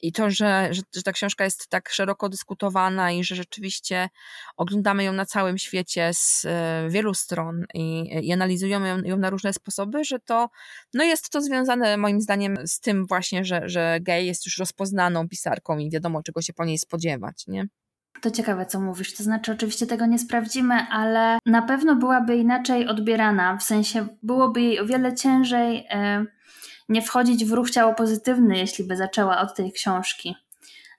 [0.02, 4.08] i to, że, że, że, ta książka jest tak szeroko dyskutowana i że rzeczywiście
[4.56, 9.30] oglądamy ją na całym świecie z e, wielu stron i, i analizujemy ją, ją, na
[9.30, 10.48] różne sposoby, że to
[10.94, 15.28] no jest to związane moim zdaniem z tym właśnie, że, że gay jest już rozpoznaną
[15.28, 17.66] pisarką i wiadomo, czego się po niej spodziewać, nie?
[18.20, 19.14] To ciekawe, co mówisz.
[19.14, 23.56] To znaczy, oczywiście tego nie sprawdzimy, ale na pewno byłaby inaczej odbierana.
[23.56, 25.76] W sensie byłoby jej o wiele ciężej.
[25.76, 26.41] Yy
[26.88, 30.36] nie wchodzić w ruch ciało pozytywny, jeśli by zaczęła od tej książki.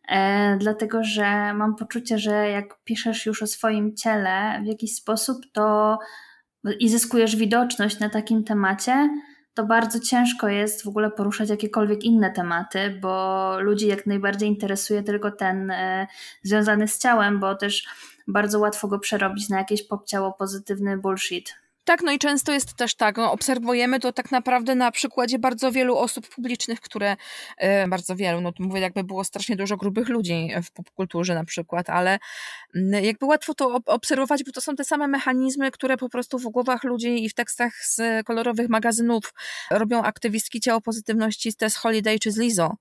[0.10, 5.38] E, dlatego, że mam poczucie, że jak piszesz już o swoim ciele w jakiś sposób,
[5.52, 5.98] to
[6.80, 9.10] i zyskujesz widoczność na takim temacie,
[9.54, 15.04] to bardzo ciężko jest w ogóle poruszać jakiekolwiek inne tematy, bo ludzi jak najbardziej interesuje
[15.04, 16.08] tylko ten e,
[16.44, 17.88] związany z ciałem, bo też
[18.28, 21.63] bardzo łatwo go przerobić na jakieś popciało pozytywny bullshit.
[21.86, 25.72] Tak, no i często jest też tak, no, obserwujemy to tak naprawdę na przykładzie bardzo
[25.72, 27.16] wielu osób publicznych, które,
[27.58, 31.46] e, bardzo wielu, no to mówię, jakby było strasznie dużo grubych ludzi w popkulturze na
[31.46, 32.20] przykład, ale
[33.02, 36.84] jakby łatwo to obserwować, bo to są te same mechanizmy, które po prostu w głowach
[36.84, 39.34] ludzi i w tekstach z kolorowych magazynów
[39.72, 42.76] robią aktywistki ciało pozytywności z Tess Holiday czy z Lizo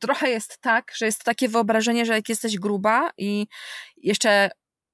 [0.00, 3.46] trochę jest tak, że jest takie wyobrażenie, że jak jesteś gruba i
[3.96, 4.50] jeszcze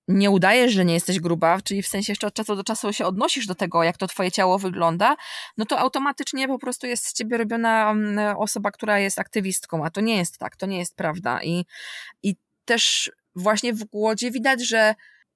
[0.09, 3.07] nie udajesz, że nie jesteś gruba, czyli w sensie jeszcze od czasu do czasu się
[3.07, 5.17] odnosisz do tego, jak to twoje ciało wygląda,
[5.57, 9.91] no to automatycznie po prostu jest z ciebie robiona mm, osoba, która jest aktywistką, a
[9.91, 11.43] to nie jest tak, to nie jest prawda.
[11.43, 11.65] I,
[12.23, 14.95] i też właśnie w głodzie widać, że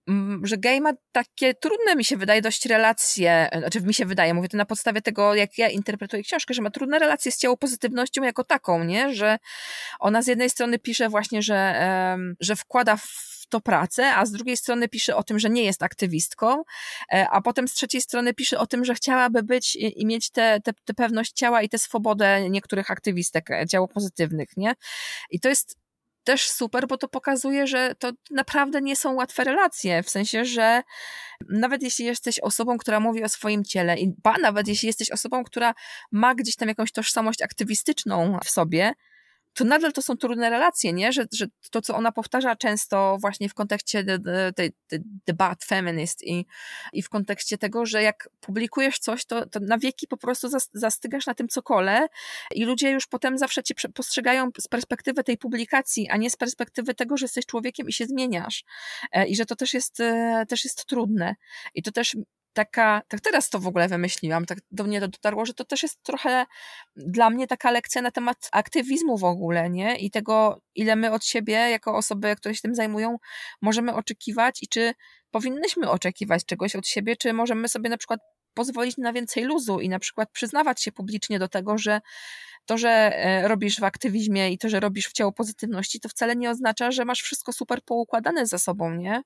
[0.08, 4.34] mm, że gay ma takie trudne, mi się wydaje, dość relacje, znaczy mi się wydaje,
[4.34, 7.56] mówię to na podstawie tego, jak ja interpretuję książkę, że ma trudne relacje z ciało
[7.56, 9.14] pozytywnością jako taką, nie?
[9.14, 9.38] Że
[10.00, 14.56] ona z jednej strony pisze właśnie, że, że wkłada w to pracę, a z drugiej
[14.56, 16.62] strony pisze o tym, że nie jest aktywistką,
[17.12, 20.60] e, a potem z trzeciej strony pisze o tym, że chciałaby być i, mieć tę
[20.64, 24.74] te, te, pewność ciała i tę swobodę niektórych aktywistek, e, ciało pozytywnych, nie?
[25.30, 25.76] I to jest
[26.24, 30.82] też super, bo to pokazuje, że to naprawdę nie są łatwe relacje, w sensie, że
[31.48, 35.44] nawet jeśli jesteś osobą, która mówi o swoim ciele, i ba, nawet jeśli jesteś osobą,
[35.44, 35.74] która
[36.12, 38.92] ma gdzieś tam jakąś tożsamość aktywistyczną w sobie,
[39.54, 41.12] to nadal to są trudne relacje, nie?
[41.12, 44.04] Że, że to, co ona powtarza często właśnie w kontekście
[44.56, 44.72] tej
[45.26, 46.46] debat feminist i,
[46.92, 51.26] i w kontekście tego, że jak publikujesz coś, to, to na wieki po prostu zastygasz
[51.26, 52.06] na tym cokole
[52.54, 56.94] i ludzie już potem zawsze cię postrzegają z perspektywy tej publikacji, a nie z perspektywy
[56.94, 58.64] tego, że jesteś człowiekiem i się zmieniasz.
[59.12, 61.34] E, I że to też jest, e, też jest trudne.
[61.74, 62.16] I to też
[62.52, 65.82] taka, tak teraz to w ogóle wymyśliłam, tak do mnie to dotarło, że to też
[65.82, 66.46] jest trochę
[66.96, 69.96] dla mnie taka lekcja na temat aktywizmu w ogóle, nie?
[69.96, 73.16] I tego, ile my od siebie, jako osoby, które się tym zajmują,
[73.62, 74.92] możemy oczekiwać i czy
[75.30, 78.20] powinnyśmy oczekiwać czegoś od siebie, czy możemy sobie na przykład
[78.54, 82.00] pozwolić na więcej luzu i na przykład przyznawać się publicznie do tego, że
[82.66, 86.36] to, że e, robisz w aktywizmie i to, że robisz w ciało pozytywności, to wcale
[86.36, 89.22] nie oznacza, że masz wszystko super poukładane za sobą, nie?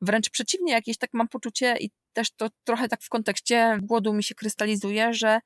[0.00, 4.22] Wręcz przeciwnie, jakieś tak mam poczucie i też to trochę tak w kontekście głodu mi
[4.22, 5.40] się krystalizuje, że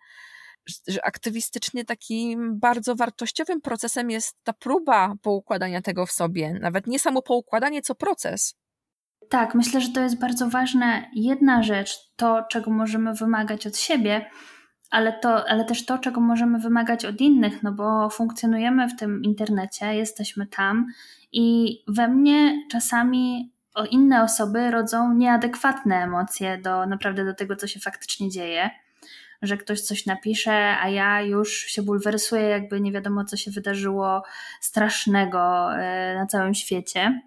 [0.88, 6.58] że aktywistycznie takim bardzo wartościowym procesem jest ta próba poukładania tego w sobie.
[6.60, 8.54] Nawet nie samo poukładanie, co proces.
[9.28, 14.30] Tak, myślę, że to jest bardzo ważna jedna rzecz, to czego możemy wymagać od siebie,
[14.90, 19.22] ale, to, ale też to, czego możemy wymagać od innych, no bo funkcjonujemy w tym
[19.24, 20.86] internecie, jesteśmy tam
[21.32, 23.52] i we mnie czasami
[23.84, 28.70] inne osoby rodzą nieadekwatne emocje do naprawdę do tego, co się faktycznie dzieje.
[29.42, 34.22] że ktoś coś napisze, a ja już się bulwersuję, jakby nie wiadomo, co się wydarzyło
[34.60, 37.22] strasznego e, na całym świecie.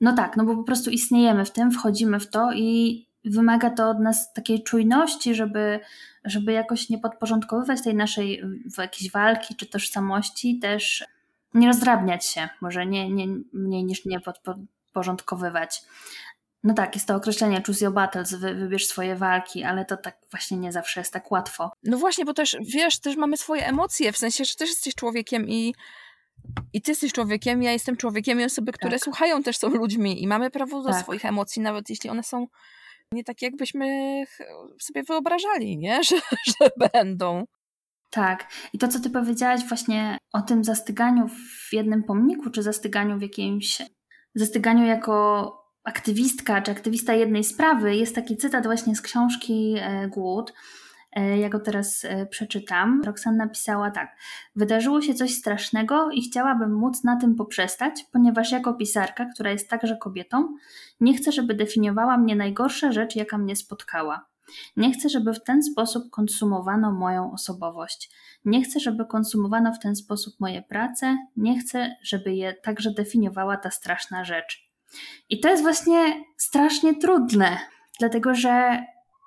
[0.00, 3.90] No tak, no bo po prostu istniejemy w tym, wchodzimy w to i wymaga to
[3.90, 5.80] od nas takiej czujności, żeby,
[6.24, 8.42] żeby jakoś nie podporządkowywać tej naszej
[8.78, 11.04] jakiejś walki czy tożsamości, też
[11.54, 14.20] nie rozdrabniać się, może nie, nie mniej niż nie
[14.90, 15.82] podporządkowywać.
[16.62, 20.18] No tak, jest to określenie choose your battles, wy, wybierz swoje walki, ale to tak
[20.30, 21.72] właśnie nie zawsze jest tak łatwo.
[21.82, 25.48] No właśnie, bo też, wiesz, też mamy swoje emocje, w sensie, że też jesteś człowiekiem
[25.48, 25.74] i
[26.72, 29.00] i ty jesteś człowiekiem, ja jestem człowiekiem i osoby, które tak.
[29.00, 31.02] słuchają też są ludźmi i mamy prawo do tak.
[31.02, 32.46] swoich emocji, nawet jeśli one są
[33.12, 33.86] nie takie, jakbyśmy
[34.80, 36.00] sobie wyobrażali, nie?
[36.08, 37.44] Że, że będą.
[38.10, 38.52] Tak.
[38.72, 43.22] I to, co ty powiedziałaś właśnie o tym zastyganiu w jednym pomniku, czy zastyganiu w
[43.22, 43.82] jakimś,
[44.34, 50.52] zastyganiu jako aktywistka, czy aktywista jednej sprawy, jest taki cytat właśnie z książki e, Głód,
[51.12, 53.02] E, ja go teraz e, przeczytam.
[53.04, 54.16] Roxanna napisała tak.
[54.56, 59.68] Wydarzyło się coś strasznego i chciałabym móc na tym poprzestać, ponieważ jako pisarka, która jest
[59.68, 60.54] także kobietą,
[61.00, 64.29] nie chcę, żeby definiowała mnie najgorsza rzecz, jaka mnie spotkała.
[64.76, 68.10] Nie chcę, żeby w ten sposób konsumowano moją osobowość.
[68.44, 71.16] Nie chcę, żeby konsumowano w ten sposób moje prace.
[71.36, 74.70] Nie chcę, żeby je także definiowała ta straszna rzecz.
[75.28, 77.58] I to jest właśnie strasznie trudne,
[77.98, 78.84] dlatego że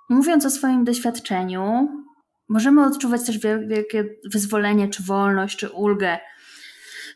[0.09, 1.89] Mówiąc o swoim doświadczeniu,
[2.49, 6.17] możemy odczuwać też wielkie wyzwolenie, czy wolność, czy ulgę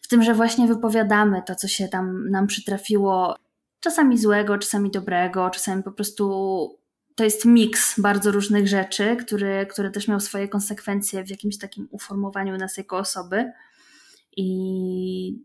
[0.02, 3.36] w tym, że właśnie wypowiadamy to, co się tam nam przytrafiło,
[3.80, 6.80] czasami złego, czasami dobrego, czasami po prostu
[7.18, 11.88] to jest miks bardzo różnych rzeczy, który, który też miał swoje konsekwencje w jakimś takim
[11.92, 13.52] uformowaniu nas jako osoby
[14.38, 15.44] i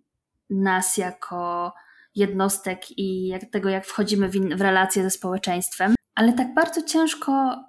[0.50, 1.72] nas jako
[2.14, 5.94] jednostek i jak, tego, jak wchodzimy w, in, w relacje ze społeczeństwem.
[6.14, 7.64] Ale tak bardzo ciężko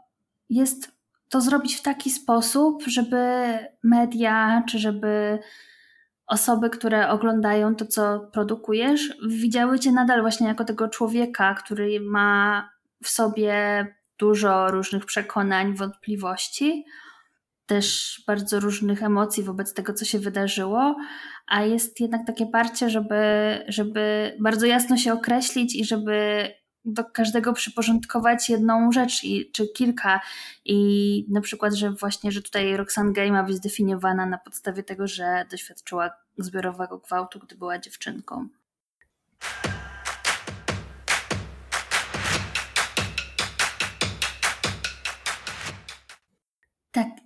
[0.50, 0.92] jest
[1.30, 5.40] to zrobić w taki sposób, żeby media, czy żeby
[6.28, 12.73] osoby, które oglądają to, co produkujesz, widziały cię nadal właśnie jako tego człowieka, który ma
[13.04, 13.88] w sobie
[14.20, 16.86] dużo różnych przekonań, wątpliwości,
[17.66, 20.96] też bardzo różnych emocji wobec tego, co się wydarzyło,
[21.48, 23.16] a jest jednak takie parcie, żeby,
[23.68, 26.48] żeby bardzo jasno się określić i żeby
[26.86, 30.22] do każdego przyporządkować jedną rzecz i, czy kilka.
[30.66, 35.08] I na przykład, że właśnie, że tutaj Roxane Gay ma być zdefiniowana na podstawie tego,
[35.08, 38.48] że doświadczyła zbiorowego gwałtu, gdy była dziewczynką.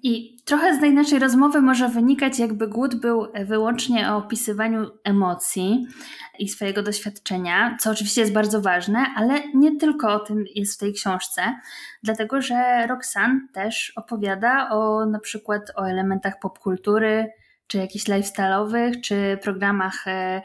[0.03, 5.88] I trochę z naszej rozmowy może wynikać, jakby głód był wyłącznie o opisywaniu emocji
[6.39, 10.77] i swojego doświadczenia, co oczywiście jest bardzo ważne, ale nie tylko o tym jest w
[10.77, 11.41] tej książce,
[12.03, 17.31] dlatego że Roxanne też opowiada o na przykład o elementach popkultury,
[17.67, 20.41] czy jakichś lifestyle'owych, czy programach e,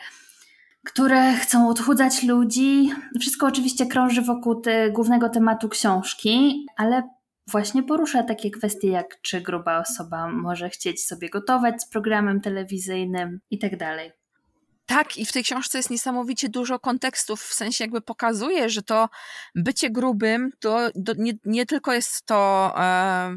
[0.84, 2.92] które chcą odchudzać ludzi.
[3.20, 4.62] Wszystko oczywiście krąży wokół
[4.92, 7.02] głównego tematu książki, ale
[7.46, 13.40] właśnie porusza takie kwestie jak czy gruba osoba może chcieć sobie gotować z programem telewizyjnym
[13.50, 13.72] i tak.
[14.87, 19.09] Tak, i w tej książce jest niesamowicie dużo kontekstów, w sensie jakby pokazuje, że to
[19.55, 23.37] bycie grubym to, nie, nie, tylko jest to e,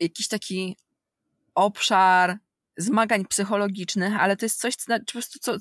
[0.00, 0.76] jakiś taki
[1.54, 2.38] obszar
[2.76, 4.94] zmagań psychologicznych, ale to jest coś, co,
[5.40, 5.56] co,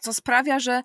[0.00, 0.82] co sprawia, że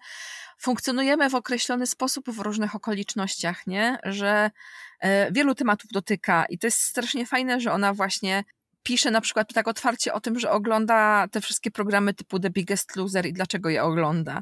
[0.63, 3.97] funkcjonujemy w określony sposób w różnych okolicznościach, nie?
[4.03, 4.51] Że
[4.99, 8.43] e, wielu tematów dotyka i to jest strasznie fajne, że ona właśnie
[8.83, 12.95] pisze na przykład tak otwarcie o tym, że ogląda te wszystkie programy typu The Biggest
[12.95, 14.41] Loser i dlaczego je ogląda.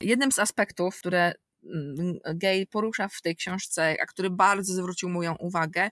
[0.00, 1.32] Jednym z aspektów, które
[1.64, 5.90] mm, Gay porusza w tej książce, a który bardzo zwrócił moją uwagę,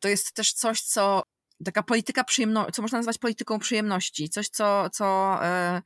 [0.00, 1.21] to jest też coś, co
[1.64, 5.82] taka polityka przyjemności, co można nazwać polityką przyjemności, coś, co, co e,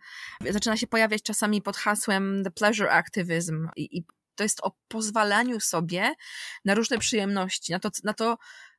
[0.51, 5.61] zaczyna się pojawiać czasami pod hasłem the pleasure activism i, i to jest o pozwalaniu
[5.61, 6.15] sobie
[6.65, 8.37] na różne przyjemności, na to, na to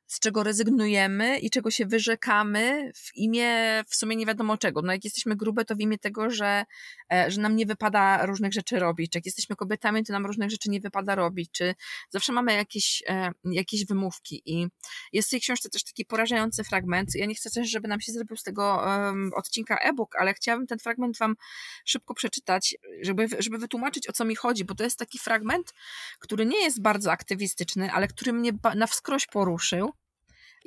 [0.08, 4.82] z czego rezygnujemy i czego się wyrzekamy w imię w sumie nie wiadomo czego.
[4.82, 6.64] No jak jesteśmy grube, to w imię tego, że,
[7.12, 9.12] e, że nam nie wypada różnych rzeczy robić.
[9.12, 11.50] Czy jak jesteśmy kobietami, to nam różnych rzeczy nie wypada robić.
[11.52, 11.74] Czy
[12.10, 14.42] zawsze mamy jakieś, e, jakieś wymówki.
[14.46, 14.66] I
[15.12, 17.14] jest w tej książce też taki porażający fragment.
[17.14, 20.66] Ja nie chcę też, żeby nam się zrobił z tego um, odcinka e-book, ale chciałabym
[20.66, 21.36] ten fragment wam
[21.84, 25.74] szybko przeczytać, żeby, żeby wytłumaczyć, o co mi chodzi, bo to jest taki fragment,
[26.18, 29.97] który nie jest bardzo aktywistyczny, ale który mnie na wskroś poruszył.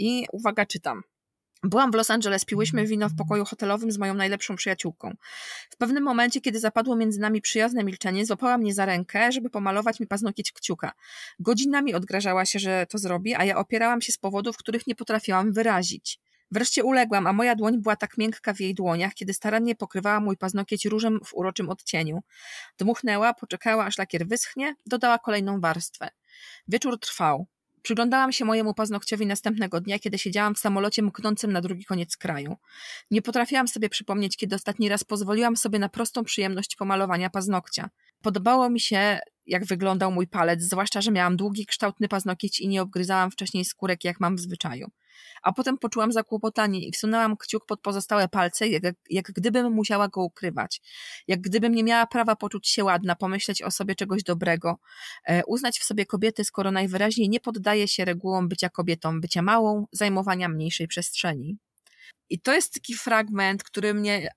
[0.02, 1.04] I uwaga, czytam.
[1.64, 5.16] Byłam w Los Angeles, piłyśmy wino w pokoju hotelowym z moją najlepszą przyjaciółką.
[5.70, 9.99] W pewnym momencie, kiedy zapadło między nami przyjazne milczenie, złapała mnie za rękę, żeby pomalować
[9.99, 10.91] mi paznokieć kciuka.
[11.39, 15.54] Godzinami odgrażała się, że to zrobi, a ja opierałam się z powodów, których nie potrafiłam
[15.54, 16.20] wyrazić.
[16.52, 20.38] Wreszcie uległam, a moja dłoń była tak miękka w jej dłoniach, kiedy starannie pokrywała mój
[20.38, 22.20] paznokieć różem w uroczym odcieniu.
[22.78, 26.10] Dmuchnęła, poczekała, aż lakier wyschnie, dodała kolejną warstwę.
[26.68, 27.47] Wieczór trwał.
[27.82, 32.56] Przyglądałam się mojemu paznokciowi następnego dnia, kiedy siedziałam w samolocie mknącym na drugi koniec kraju.
[33.12, 37.90] Nie potrafiłam sobie przypomnieć, kiedy ostatni raz pozwoliłam sobie na prostą przyjemność pomalowania paznokcia.
[38.22, 42.82] Podobało mi się, jak wyglądał mój palec, zwłaszcza, że miałam długi, kształtny paznokieć i nie
[42.82, 44.92] obgryzałam wcześniej skórek, jak mam w zwyczaju.
[45.41, 50.24] A potem poczułam zakłopotanie i wsunęłam kciuk pod pozostałe palce, jak, jak gdybym musiała go
[50.24, 50.82] ukrywać.
[51.28, 54.80] Jak gdybym nie miała prawa poczuć się ładna, pomyśleć o sobie czegoś dobrego,
[55.26, 59.86] e, uznać w sobie kobiety, skoro najwyraźniej nie poddaje się regułom bycia kobietą, bycia małą,
[59.91, 61.57] zajmowania mniejszej przestrzeni.
[62.30, 64.30] I to jest taki fragment, który mnie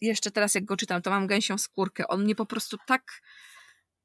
[0.00, 2.08] jeszcze teraz, jak go czytam, to mam gęsią skórkę.
[2.08, 3.22] On mnie po prostu tak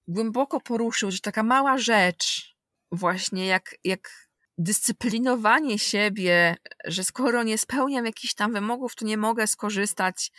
[0.07, 2.55] głęboko poruszył, że taka mała rzecz,
[2.91, 4.30] właśnie jak, jak
[4.63, 10.31] dyscyplinowanie siebie, że skoro nie spełniam jakichś tam wymogów, to nie mogę skorzystać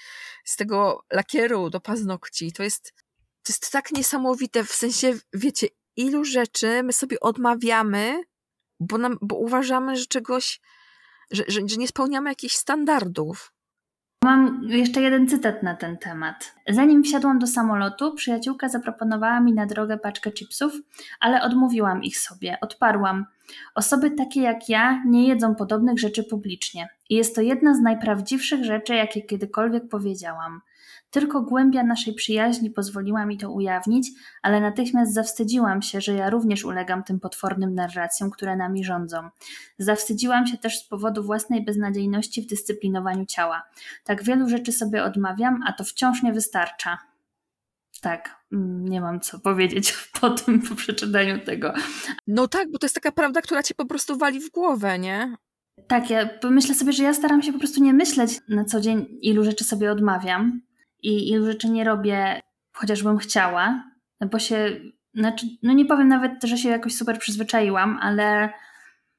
[0.44, 2.52] z tego lakieru do paznokci.
[2.52, 2.92] To jest,
[3.42, 5.66] to jest tak niesamowite, w sensie, wiecie,
[5.96, 8.22] ilu rzeczy my sobie odmawiamy,
[8.80, 10.60] bo, nam, bo uważamy, że czegoś,
[11.30, 13.52] że, że, że nie spełniamy jakichś standardów.
[14.22, 16.54] Mam jeszcze jeden cytat na ten temat.
[16.68, 20.72] Zanim wsiadłam do samolotu, przyjaciółka zaproponowała mi na drogę paczkę chipsów,
[21.20, 22.58] ale odmówiłam ich sobie.
[22.60, 23.26] Odparłam.
[23.74, 26.88] Osoby takie jak ja nie jedzą podobnych rzeczy publicznie.
[27.10, 30.60] I jest to jedna z najprawdziwszych rzeczy, jakie kiedykolwiek powiedziałam.
[31.12, 34.08] Tylko głębia naszej przyjaźni pozwoliła mi to ujawnić,
[34.42, 39.28] ale natychmiast zawstydziłam się, że ja również ulegam tym potwornym narracjom, które nami rządzą.
[39.78, 43.62] Zawstydziłam się też z powodu własnej beznadziejności w dyscyplinowaniu ciała.
[44.04, 46.98] Tak wielu rzeczy sobie odmawiam, a to wciąż nie wystarcza.
[48.00, 51.72] Tak, mm, nie mam co powiedzieć po tym, po przeczytaniu tego.
[52.26, 55.36] No tak, bo to jest taka prawda, która cię po prostu wali w głowę, nie?
[55.88, 59.18] Tak, ja myślę sobie, że ja staram się po prostu nie myśleć na co dzień,
[59.22, 60.60] ilu rzeczy sobie odmawiam
[61.03, 62.40] i ilu rzeczy nie robię,
[62.72, 63.84] chociażbym chciała,
[64.30, 64.80] bo się,
[65.14, 68.53] znaczy, no nie powiem nawet, że się jakoś super przyzwyczaiłam, ale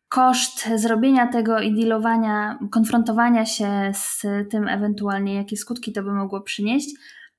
[0.09, 6.41] koszt zrobienia tego i dealowania, konfrontowania się z tym ewentualnie, jakie skutki to by mogło
[6.41, 6.89] przynieść,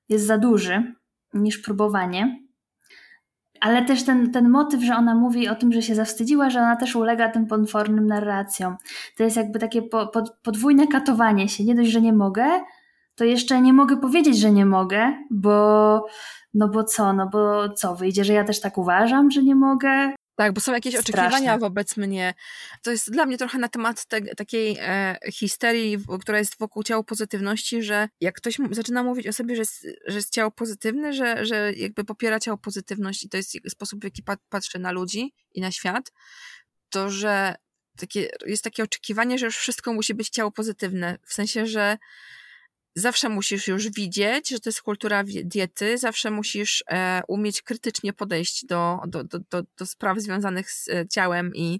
[0.09, 0.93] jest za duży
[1.33, 2.39] niż próbowanie.
[3.61, 6.75] Ale też ten, ten motyw, że ona mówi o tym, że się zawstydziła, że ona
[6.75, 8.75] też ulega tym potwornym narracjom.
[9.17, 11.63] To jest jakby takie po, po, podwójne katowanie się.
[11.63, 12.45] Nie dość, że nie mogę,
[13.15, 16.05] to jeszcze nie mogę powiedzieć, że nie mogę, bo
[16.53, 20.15] no bo co, no bo co, wyjdzie, że ja też tak uważam, że nie mogę.
[20.37, 21.27] Tak, bo są jakieś Straszne.
[21.27, 22.33] oczekiwania wobec mnie.
[22.83, 27.03] To jest dla mnie trochę na temat te, takiej e, histerii, która jest wokół ciała
[27.03, 31.45] pozytywności, że jak ktoś zaczyna mówić o sobie, że jest, że jest ciało pozytywne, że,
[31.45, 35.33] że jakby popiera ciało pozytywność i to jest sposób, w jaki pat, patrzy na ludzi
[35.53, 36.11] i na świat,
[36.89, 37.55] to że
[37.97, 41.17] takie, jest takie oczekiwanie, że już wszystko musi być ciało pozytywne.
[41.25, 41.97] W sensie, że
[42.95, 48.65] zawsze musisz już widzieć, że to jest kultura diety, zawsze musisz e, umieć krytycznie podejść
[48.65, 51.79] do, do, do, do, do spraw związanych z e, ciałem i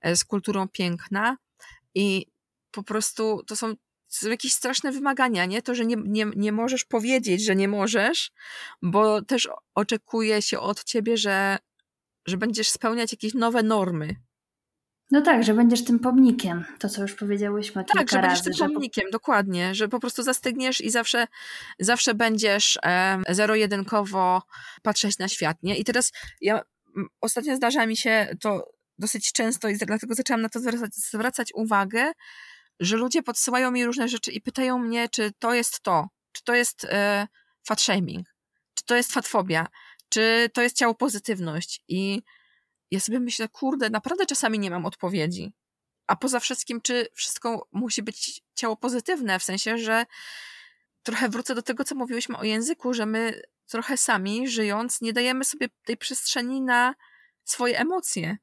[0.00, 1.36] e, z kulturą piękna.
[1.94, 2.26] I
[2.70, 3.74] po prostu to są,
[4.08, 5.62] są jakieś straszne wymagania, nie?
[5.62, 8.30] To, że nie, nie, nie możesz powiedzieć, że nie możesz,
[8.82, 11.58] bo też oczekuje się od ciebie, że,
[12.26, 14.16] że będziesz spełniać jakieś nowe normy.
[15.12, 18.44] No tak, że będziesz tym pomnikiem, to co już powiedziałyśmy Tak, kilka że będziesz razy.
[18.44, 21.26] tym że po- pomnikiem, dokładnie, że po prostu zastygniesz i zawsze,
[21.78, 24.42] zawsze będziesz e, zero-jedynkowo
[24.82, 25.76] patrzeć na świat, nie?
[25.76, 26.60] I teraz ja
[27.20, 28.64] ostatnio zdarza mi się to
[28.98, 32.12] dosyć często i dlatego zaczęłam na to zwracać, zwracać uwagę,
[32.80, 36.54] że ludzie podsyłają mi różne rzeczy i pytają mnie, czy to jest to, czy to
[36.54, 37.26] jest e,
[37.66, 38.26] fat shaming,
[38.74, 39.66] czy to jest fatfobia,
[40.08, 42.22] czy to jest ciało pozytywność i
[42.92, 45.52] ja sobie myślę, kurde, naprawdę czasami nie mam odpowiedzi.
[46.06, 50.06] A poza wszystkim, czy wszystko musi być ciało pozytywne, w sensie, że
[51.02, 55.44] trochę wrócę do tego, co mówiłyśmy o języku, że my trochę sami, żyjąc, nie dajemy
[55.44, 56.94] sobie tej przestrzeni na
[57.44, 58.36] swoje emocje.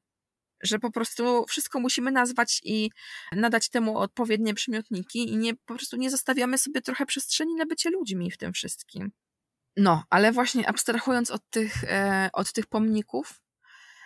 [0.62, 2.90] Że po prostu wszystko musimy nazwać i
[3.32, 7.90] nadać temu odpowiednie przymiotniki i nie, po prostu nie zostawiamy sobie trochę przestrzeni na bycie
[7.90, 9.12] ludźmi w tym wszystkim.
[9.76, 13.42] No, ale właśnie abstrahując od tych, e, od tych pomników,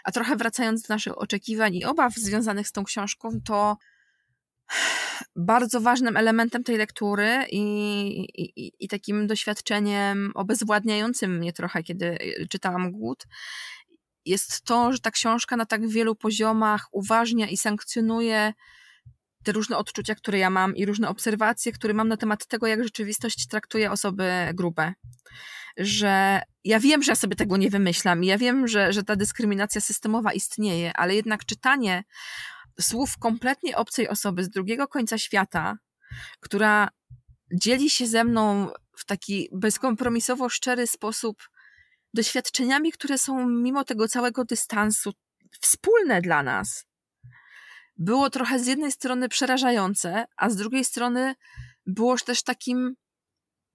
[0.04, 3.76] a trochę wracając do naszych oczekiwań i obaw związanych z tą książką, to
[5.36, 7.62] bardzo ważnym elementem tej lektury i,
[8.42, 12.18] i, i takim doświadczeniem obezwładniającym mnie trochę, kiedy
[12.50, 13.26] czytałam Głód,
[14.24, 18.52] jest to, że ta książka na tak wielu poziomach uważnia i sankcjonuje
[19.44, 22.84] te różne odczucia, które ja mam i różne obserwacje, które mam na temat tego, jak
[22.84, 24.92] rzeczywistość traktuje osoby grube.
[25.76, 29.80] Że ja wiem, że ja sobie tego nie wymyślam ja wiem, że, że ta dyskryminacja
[29.80, 32.04] systemowa istnieje, ale jednak czytanie
[32.80, 35.78] słów kompletnie obcej osoby z drugiego końca świata,
[36.40, 36.88] która
[37.54, 41.36] dzieli się ze mną w taki bezkompromisowo szczery sposób
[42.14, 45.12] doświadczeniami, które są mimo tego całego dystansu
[45.60, 46.86] wspólne dla nas.
[47.96, 51.34] Było trochę z jednej strony przerażające, a z drugiej strony
[51.86, 52.94] było też takim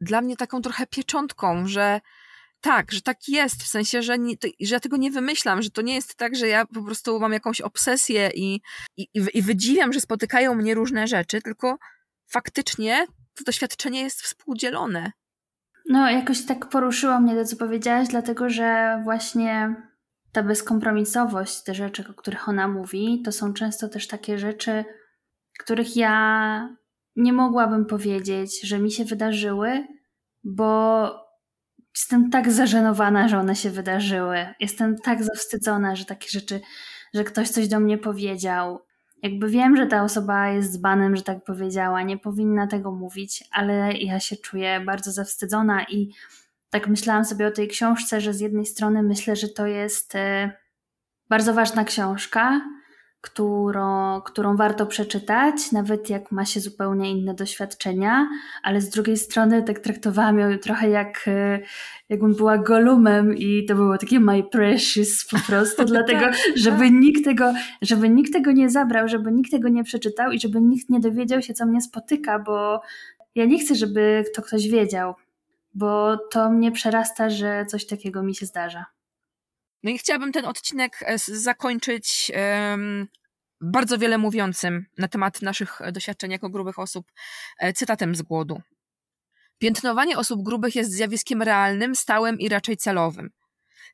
[0.02, 2.02] dla mnie taką trochę pieczątką, że
[2.62, 5.70] tak, że tak jest, w sensie, że, nie, to, że ja tego nie wymyślam, że
[5.70, 8.62] to nie jest tak, że ja po prostu mam jakąś obsesję i,
[8.98, 11.78] i, i wydziwiam, że spotykają mnie różne rzeczy, tylko
[12.28, 15.12] faktycznie to doświadczenie jest współdzielone.
[15.90, 19.76] No, jakoś tak poruszyło mnie to, co powiedziałaś, dlatego że właśnie
[20.32, 24.86] ta bezkompromisowość, te rzeczy, o których ona mówi, to są często też takie rzeczy,
[25.60, 26.76] których ja
[27.20, 29.88] nie mogłabym powiedzieć, że mi się wydarzyły,
[30.44, 31.10] bo
[31.96, 34.48] jestem tak zażenowana, że one się wydarzyły.
[34.60, 36.62] Jestem tak zawstydzona, że takie rzeczy,
[37.14, 38.80] że ktoś coś do mnie powiedział.
[39.24, 43.94] Jakby wiem, że ta osoba jest dzbanem, że tak powiedziała, nie powinna tego mówić, ale
[43.94, 46.10] ja się czuję bardzo zawstydzona i
[46.70, 50.52] tak myślałam sobie o tej książce, że z jednej strony myślę, że to jest e,
[51.30, 52.62] bardzo ważna książka,
[53.22, 58.30] którą, którą warto przeczytać, nawet jak ma się zupełnie inne doświadczenia,
[58.64, 61.60] ale z drugiej strony tak traktowałam ją trochę jak e,
[62.10, 67.54] jakbym była golumem i to było takie my precious po prostu, dlatego żeby nikt, tego,
[67.82, 71.42] żeby nikt tego nie zabrał, żeby nikt tego nie przeczytał i żeby nikt nie dowiedział
[71.42, 72.82] się, co mnie spotyka, bo
[73.36, 75.14] ja nie chcę, żeby to ktoś wiedział,
[75.74, 78.86] bo to mnie przerasta, że coś takiego mi się zdarza.
[79.84, 82.32] No i chciałabym ten odcinek e, zakończyć
[83.62, 87.12] bardzo wiele mówiącym na temat naszych doświadczeń jako grubych osób
[87.60, 88.62] e, cytatem z głodu.
[89.58, 93.30] Piętnowanie osób grubych jest zjawiskiem realnym, stałym i raczej celowym.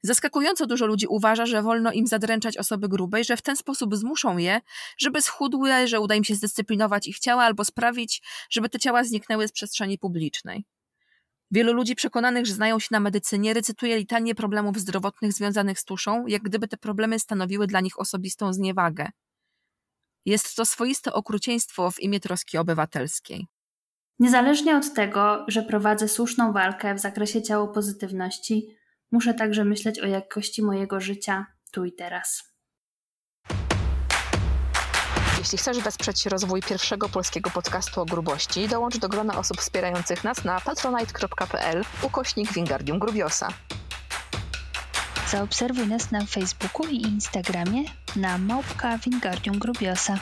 [0.01, 3.95] Zaskakująco dużo ludzi uważa, że wolno im zadręczać osoby grube i że w ten sposób
[3.95, 4.61] zmuszą je,
[4.97, 9.47] żeby schudły, że uda im się zdyscyplinować ich ciała albo sprawić, żeby te ciała zniknęły
[9.47, 10.65] z przestrzeni publicznej.
[11.55, 16.27] Wielu ludzi przekonanych, że znają się na medycynie, recytuje litanie problemów zdrowotnych związanych z tuszą,
[16.27, 19.07] jak gdyby te problemy stanowiły dla nich osobistą zniewagę.
[20.25, 23.47] Jest to swoiste okrucieństwo w imię troski obywatelskiej.
[24.19, 28.67] Niezależnie od tego, że prowadzę słuszną walkę w zakresie ciało pozytywności,
[29.11, 32.54] muszę także myśleć o jakości mojego życia tu i teraz.
[35.45, 40.43] Jeśli chcesz wesprzeć rozwój pierwszego polskiego podcastu o grubości, dołącz do grona osób wspierających nas
[40.43, 43.47] na patronite.pl ukośnik Wingardium Grubiosa.
[45.29, 47.83] Zaobserwuj nas na Facebooku i Instagramie
[48.15, 50.19] na małpka Wingardium Grubiosa.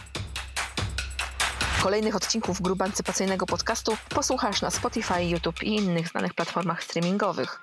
[1.83, 7.61] Kolejnych odcinków grubancypacyjnego podcastu posłuchasz na Spotify, YouTube i innych znanych platformach streamingowych.